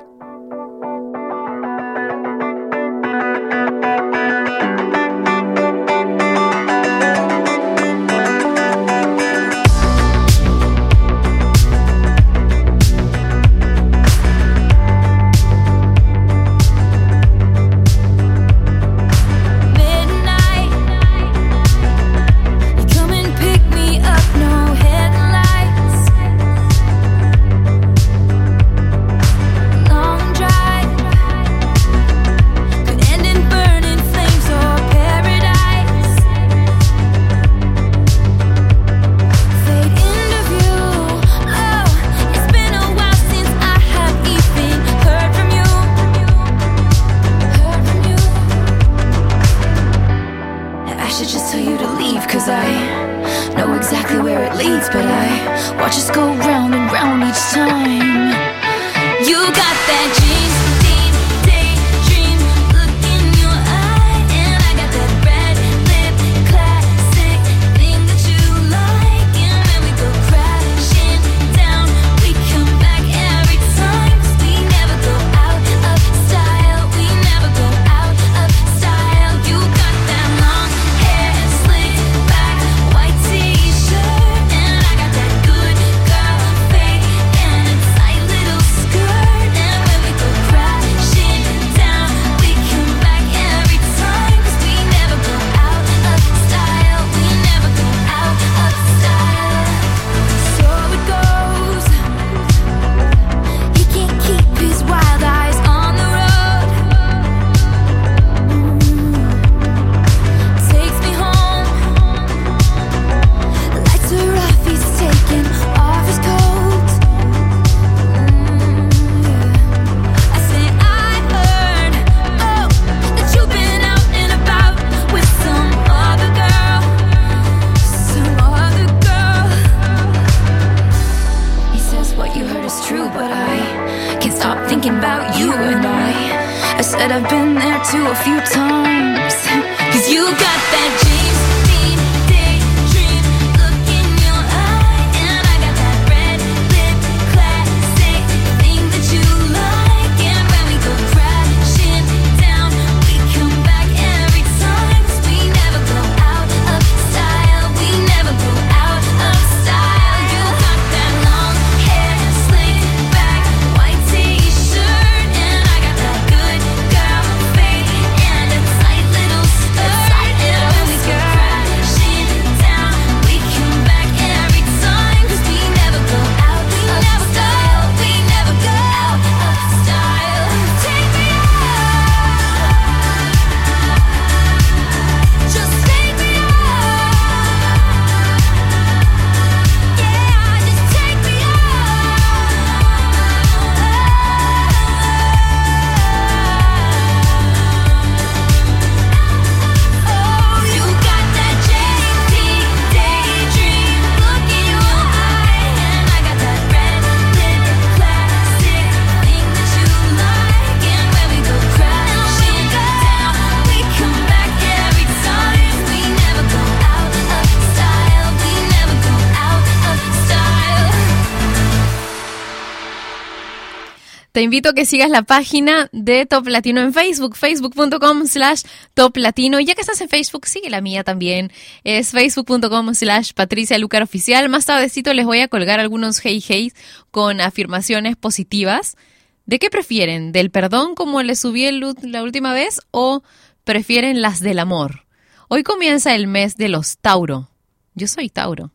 Te 224.33 224.41
invito 224.41 224.69
a 224.69 224.73
que 224.73 224.87
sigas 224.87 225.11
la 225.11 225.21
página 225.21 225.89
de 225.91 226.25
Top 226.25 226.47
Latino 226.47 226.81
en 226.81 226.91
Facebook, 226.91 227.35
facebook.com 227.35 228.25
slash 228.25 228.63
Top 228.95 229.15
Latino. 229.17 229.59
Y 229.59 229.65
ya 229.65 229.75
que 229.75 229.81
estás 229.81 230.01
en 230.01 230.09
Facebook, 230.09 230.47
sigue 230.47 230.71
la 230.71 230.81
mía 230.81 231.03
también. 231.03 231.51
Es 231.83 232.09
facebook.com 232.09 232.95
slash 232.95 233.33
Patricia 233.33 233.77
Lucar 233.77 234.01
Oficial. 234.01 234.49
Más 234.49 234.65
tardecito 234.65 235.13
les 235.13 235.27
voy 235.27 235.41
a 235.41 235.47
colgar 235.49 235.79
algunos 235.79 236.19
hey 236.25 236.43
hey 236.43 236.73
con 237.11 237.41
afirmaciones 237.41 238.15
positivas. 238.15 238.97
¿De 239.45 239.59
qué 239.59 239.69
prefieren? 239.69 240.31
¿Del 240.31 240.49
perdón 240.49 240.95
como 240.95 241.21
les 241.21 241.39
subí 241.39 241.65
el 241.65 241.85
la 242.01 242.23
última 242.23 242.53
vez 242.53 242.81
o 242.89 243.21
prefieren 243.63 244.23
las 244.23 244.39
del 244.39 244.57
amor? 244.57 245.05
Hoy 245.47 245.61
comienza 245.61 246.15
el 246.15 246.25
mes 246.25 246.57
de 246.57 246.69
los 246.69 246.97
Tauro. 246.97 247.51
Yo 247.93 248.07
soy 248.07 248.29
Tauro. 248.29 248.71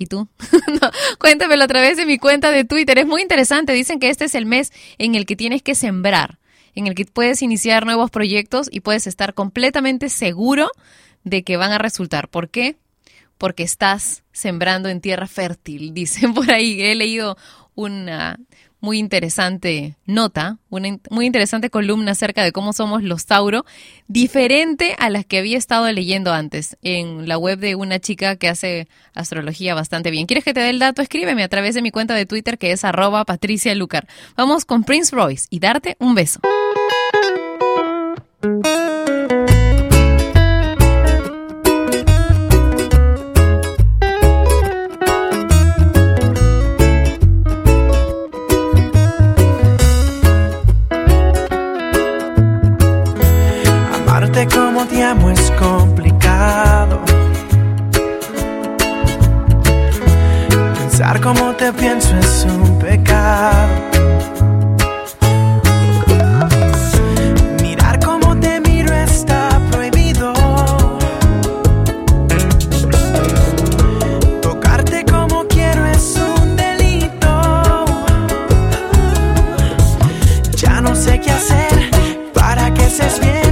¿Y 0.00 0.06
tú? 0.06 0.26
No, 0.80 0.90
cuéntamelo 1.18 1.64
a 1.64 1.68
través 1.68 1.98
de 1.98 2.06
mi 2.06 2.16
cuenta 2.18 2.50
de 2.50 2.64
Twitter. 2.64 2.98
Es 2.98 3.06
muy 3.06 3.20
interesante. 3.20 3.74
Dicen 3.74 4.00
que 4.00 4.08
este 4.08 4.24
es 4.24 4.34
el 4.34 4.46
mes 4.46 4.72
en 4.96 5.14
el 5.14 5.26
que 5.26 5.36
tienes 5.36 5.62
que 5.62 5.74
sembrar, 5.74 6.38
en 6.74 6.86
el 6.86 6.94
que 6.94 7.04
puedes 7.04 7.42
iniciar 7.42 7.84
nuevos 7.84 8.10
proyectos 8.10 8.68
y 8.72 8.80
puedes 8.80 9.06
estar 9.06 9.34
completamente 9.34 10.08
seguro 10.08 10.70
de 11.22 11.42
que 11.42 11.58
van 11.58 11.72
a 11.72 11.78
resultar. 11.78 12.28
¿Por 12.28 12.48
qué? 12.48 12.76
Porque 13.36 13.62
estás 13.62 14.22
sembrando 14.32 14.88
en 14.88 15.02
tierra 15.02 15.26
fértil, 15.26 15.92
dicen 15.94 16.32
por 16.32 16.50
ahí. 16.50 16.80
He 16.80 16.94
leído 16.94 17.36
una 17.74 18.38
muy 18.80 18.98
interesante 18.98 19.96
nota, 20.06 20.58
una 20.68 20.98
muy 21.10 21.26
interesante 21.26 21.70
columna 21.70 22.12
acerca 22.12 22.42
de 22.42 22.52
cómo 22.52 22.72
somos 22.72 23.02
los 23.02 23.26
Tauro, 23.26 23.64
diferente 24.08 24.94
a 24.98 25.10
las 25.10 25.24
que 25.24 25.38
había 25.38 25.58
estado 25.58 25.90
leyendo 25.92 26.32
antes 26.32 26.76
en 26.82 27.28
la 27.28 27.38
web 27.38 27.58
de 27.58 27.74
una 27.74 27.98
chica 27.98 28.36
que 28.36 28.48
hace 28.48 28.88
astrología 29.14 29.74
bastante 29.74 30.10
bien. 30.10 30.26
¿Quieres 30.26 30.44
que 30.44 30.54
te 30.54 30.60
dé 30.60 30.70
el 30.70 30.78
dato? 30.78 31.02
Escríbeme 31.02 31.42
a 31.42 31.48
través 31.48 31.74
de 31.74 31.82
mi 31.82 31.90
cuenta 31.90 32.14
de 32.14 32.26
Twitter 32.26 32.58
que 32.58 32.72
es 32.72 32.84
arroba 32.84 33.24
Patricia 33.24 33.74
Lucar. 33.74 34.06
Vamos 34.36 34.64
con 34.64 34.84
Prince 34.84 35.14
Royce 35.14 35.46
y 35.50 35.60
darte 35.60 35.96
un 35.98 36.14
beso. 36.14 36.40
Para 82.34 82.72
que 82.74 82.88
seas 82.88 83.20
bien. 83.20 83.49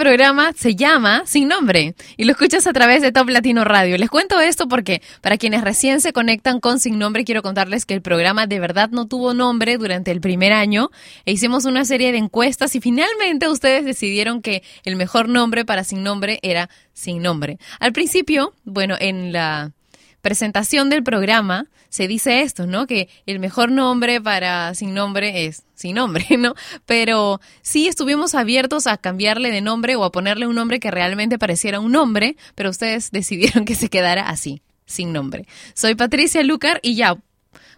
Programa 0.00 0.54
se 0.56 0.76
llama 0.76 1.24
Sin 1.26 1.46
Nombre 1.48 1.94
y 2.16 2.24
lo 2.24 2.32
escuchas 2.32 2.66
a 2.66 2.72
través 2.72 3.02
de 3.02 3.12
Top 3.12 3.28
Latino 3.28 3.64
Radio. 3.64 3.98
Les 3.98 4.08
cuento 4.08 4.40
esto 4.40 4.66
porque 4.66 5.02
para 5.20 5.36
quienes 5.36 5.60
recién 5.60 6.00
se 6.00 6.14
conectan 6.14 6.58
con 6.58 6.80
Sin 6.80 6.98
Nombre, 6.98 7.22
quiero 7.26 7.42
contarles 7.42 7.84
que 7.84 7.92
el 7.92 8.00
programa 8.00 8.46
de 8.46 8.60
verdad 8.60 8.88
no 8.88 9.06
tuvo 9.06 9.34
nombre 9.34 9.76
durante 9.76 10.10
el 10.10 10.22
primer 10.22 10.54
año 10.54 10.88
e 11.26 11.32
hicimos 11.32 11.66
una 11.66 11.84
serie 11.84 12.12
de 12.12 12.18
encuestas 12.18 12.74
y 12.76 12.80
finalmente 12.80 13.46
ustedes 13.50 13.84
decidieron 13.84 14.40
que 14.40 14.62
el 14.84 14.96
mejor 14.96 15.28
nombre 15.28 15.66
para 15.66 15.84
Sin 15.84 16.02
Nombre 16.02 16.38
era 16.40 16.70
Sin 16.94 17.20
Nombre. 17.20 17.58
Al 17.78 17.92
principio, 17.92 18.54
bueno, 18.64 18.96
en 18.98 19.34
la 19.34 19.72
presentación 20.20 20.90
del 20.90 21.02
programa 21.02 21.66
se 21.88 22.06
dice 22.06 22.42
esto, 22.42 22.66
¿no? 22.66 22.86
Que 22.86 23.08
el 23.26 23.40
mejor 23.40 23.70
nombre 23.70 24.20
para 24.20 24.74
sin 24.74 24.94
nombre 24.94 25.46
es 25.46 25.64
sin 25.74 25.96
nombre, 25.96 26.26
¿no? 26.38 26.54
Pero 26.86 27.40
sí 27.62 27.88
estuvimos 27.88 28.34
abiertos 28.34 28.86
a 28.86 28.96
cambiarle 28.96 29.50
de 29.50 29.60
nombre 29.60 29.96
o 29.96 30.04
a 30.04 30.12
ponerle 30.12 30.46
un 30.46 30.54
nombre 30.54 30.78
que 30.78 30.90
realmente 30.90 31.38
pareciera 31.38 31.80
un 31.80 31.92
nombre, 31.92 32.36
pero 32.54 32.70
ustedes 32.70 33.10
decidieron 33.12 33.64
que 33.64 33.74
se 33.74 33.88
quedara 33.88 34.28
así, 34.28 34.62
sin 34.86 35.12
nombre. 35.12 35.46
Soy 35.74 35.94
Patricia 35.94 36.42
Lucar 36.42 36.80
y 36.82 36.94
ya, 36.94 37.16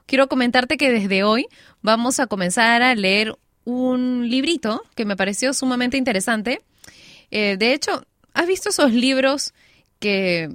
quiero 0.06 0.28
comentarte 0.28 0.76
que 0.76 0.90
desde 0.90 1.24
hoy 1.24 1.46
vamos 1.80 2.20
a 2.20 2.26
comenzar 2.26 2.82
a 2.82 2.94
leer 2.94 3.36
un 3.64 4.28
librito 4.28 4.82
que 4.94 5.04
me 5.04 5.16
pareció 5.16 5.54
sumamente 5.54 5.96
interesante. 5.96 6.60
Eh, 7.30 7.56
de 7.58 7.72
hecho, 7.72 8.04
¿has 8.34 8.46
visto 8.46 8.70
esos 8.70 8.92
libros 8.92 9.54
que, 10.00 10.50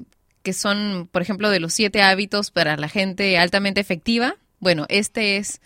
que 0.47 0.53
son, 0.53 1.09
por 1.11 1.21
ejemplo, 1.21 1.49
de 1.49 1.59
los 1.59 1.73
siete 1.73 2.01
hábitos 2.01 2.51
para 2.51 2.77
la 2.77 2.87
gente 2.87 3.37
altamente 3.37 3.81
efectiva? 3.81 4.37
Bueno, 4.61 4.85
este 4.87 5.35
es 5.35 5.59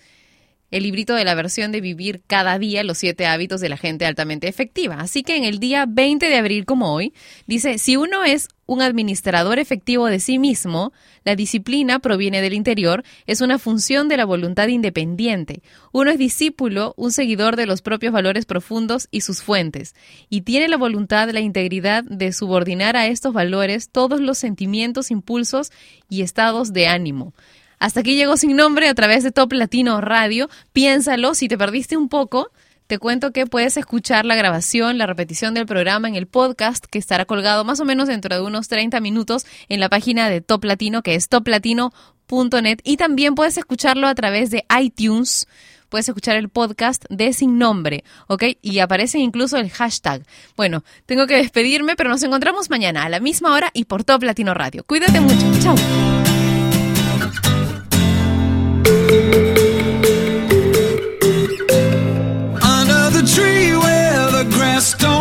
el 0.72 0.84
librito 0.84 1.14
de 1.14 1.26
la 1.26 1.36
versión 1.36 1.72
de 1.72 1.82
vivir 1.82 2.24
cada 2.26 2.58
día 2.58 2.84
los 2.84 2.98
siete 2.98 3.28
hábitos 3.28 3.62
de 3.62 3.70
la 3.70 3.78
gente 3.78 4.06
altamente 4.06 4.48
efectiva. 4.48 4.96
Así 4.96 5.22
que 5.22 5.36
en 5.36 5.44
el 5.44 5.60
día 5.60 5.86
20 5.88 6.28
de 6.28 6.38
abril 6.38 6.66
como 6.66 6.94
hoy, 6.94 7.14
dice, 7.46 7.78
si 7.78 7.98
uno 7.98 8.24
es 8.24 8.48
un 8.66 8.82
administrador 8.82 9.60
efectivo 9.60 10.06
de 10.06 10.22
sí 10.22 10.40
mismo, 10.40 10.94
la 11.26 11.36
disciplina 11.36 12.00
proviene 12.00 12.42
del 12.42 12.54
interior, 12.54 13.04
es 13.28 13.42
una 13.42 13.60
función 13.60 14.08
de 14.08 14.16
la 14.16 14.24
voluntad 14.24 14.70
independiente. 14.70 15.62
Uno 15.92 16.10
es 16.10 16.18
discípulo, 16.18 16.94
un 16.96 17.12
seguidor 17.12 17.58
de 17.58 17.66
los 17.66 17.82
propios 17.82 18.14
valores 18.14 18.46
profundos 18.46 19.10
y 19.12 19.22
sus 19.22 19.42
fuentes, 19.42 19.94
y 20.30 20.42
tiene 20.42 20.70
la 20.70 20.78
voluntad, 20.78 21.30
la 21.32 21.42
integridad 21.42 22.06
de 22.06 22.32
subordinar 22.32 22.96
a 22.96 23.08
estos 23.08 23.34
valores 23.34 23.90
todos 23.90 24.22
los 24.22 24.38
sentimientos, 24.38 25.12
impulsos 25.12 25.72
y 26.08 26.22
estados 26.22 26.72
de 26.72 26.88
ánimo. 26.88 27.34
Hasta 27.82 28.02
aquí 28.02 28.16
llegó 28.16 28.38
sin 28.38 28.56
nombre 28.56 28.88
a 28.88 28.94
través 28.94 29.24
de 29.24 29.32
Top 29.32 29.54
Latino 29.54 30.02
Radio. 30.02 30.52
Piénsalo, 30.72 31.34
si 31.34 31.48
te 31.48 31.58
perdiste 31.58 31.98
un 31.98 32.10
poco, 32.10 32.52
te 32.86 33.00
cuento 33.00 33.32
que 33.32 33.48
puedes 33.48 33.76
escuchar 33.76 34.24
la 34.24 34.36
grabación, 34.36 35.00
la 35.00 35.08
repetición 35.08 35.56
del 35.56 35.66
programa 35.66 36.08
en 36.08 36.14
el 36.14 36.28
podcast 36.28 36.86
que 36.86 37.00
estará 37.00 37.26
colgado 37.26 37.66
más 37.66 37.80
o 37.80 37.86
menos 37.86 38.08
dentro 38.08 38.36
de 38.36 38.44
unos 38.44 38.68
30 38.68 39.00
minutos 39.00 39.48
en 39.68 39.80
la 39.80 39.90
página 39.90 40.30
de 40.30 40.42
Top 40.42 40.64
Latino, 40.64 41.02
que 41.02 41.16
es 41.16 41.28
toplatino.net. 41.28 42.82
Y 42.84 42.98
también 42.98 43.34
puedes 43.34 43.58
escucharlo 43.58 44.06
a 44.06 44.14
través 44.14 44.52
de 44.52 44.64
iTunes. 44.80 45.48
Puedes 45.90 46.08
escuchar 46.08 46.36
el 46.36 46.50
podcast 46.50 47.06
de 47.10 47.34
Sin 47.34 47.58
Nombre, 47.58 48.04
¿ok? 48.28 48.44
Y 48.62 48.78
aparece 48.78 49.18
incluso 49.18 49.58
el 49.58 49.72
hashtag. 49.72 50.22
Bueno, 50.56 50.84
tengo 51.08 51.26
que 51.26 51.38
despedirme, 51.38 51.96
pero 51.96 52.12
nos 52.12 52.22
encontramos 52.22 52.70
mañana 52.70 53.06
a 53.06 53.10
la 53.10 53.20
misma 53.20 53.56
hora 53.56 53.72
y 53.74 53.86
por 53.86 54.04
Top 54.04 54.22
Latino 54.22 54.54
Radio. 54.54 54.84
Cuídate 54.84 55.20
mucho. 55.20 55.52
Chao. 55.64 56.11
Under 62.64 63.10
the 63.12 63.24
tree 63.34 63.76
where 63.78 64.32
the 64.32 64.46
grass 64.56 64.94
don't 64.96 65.21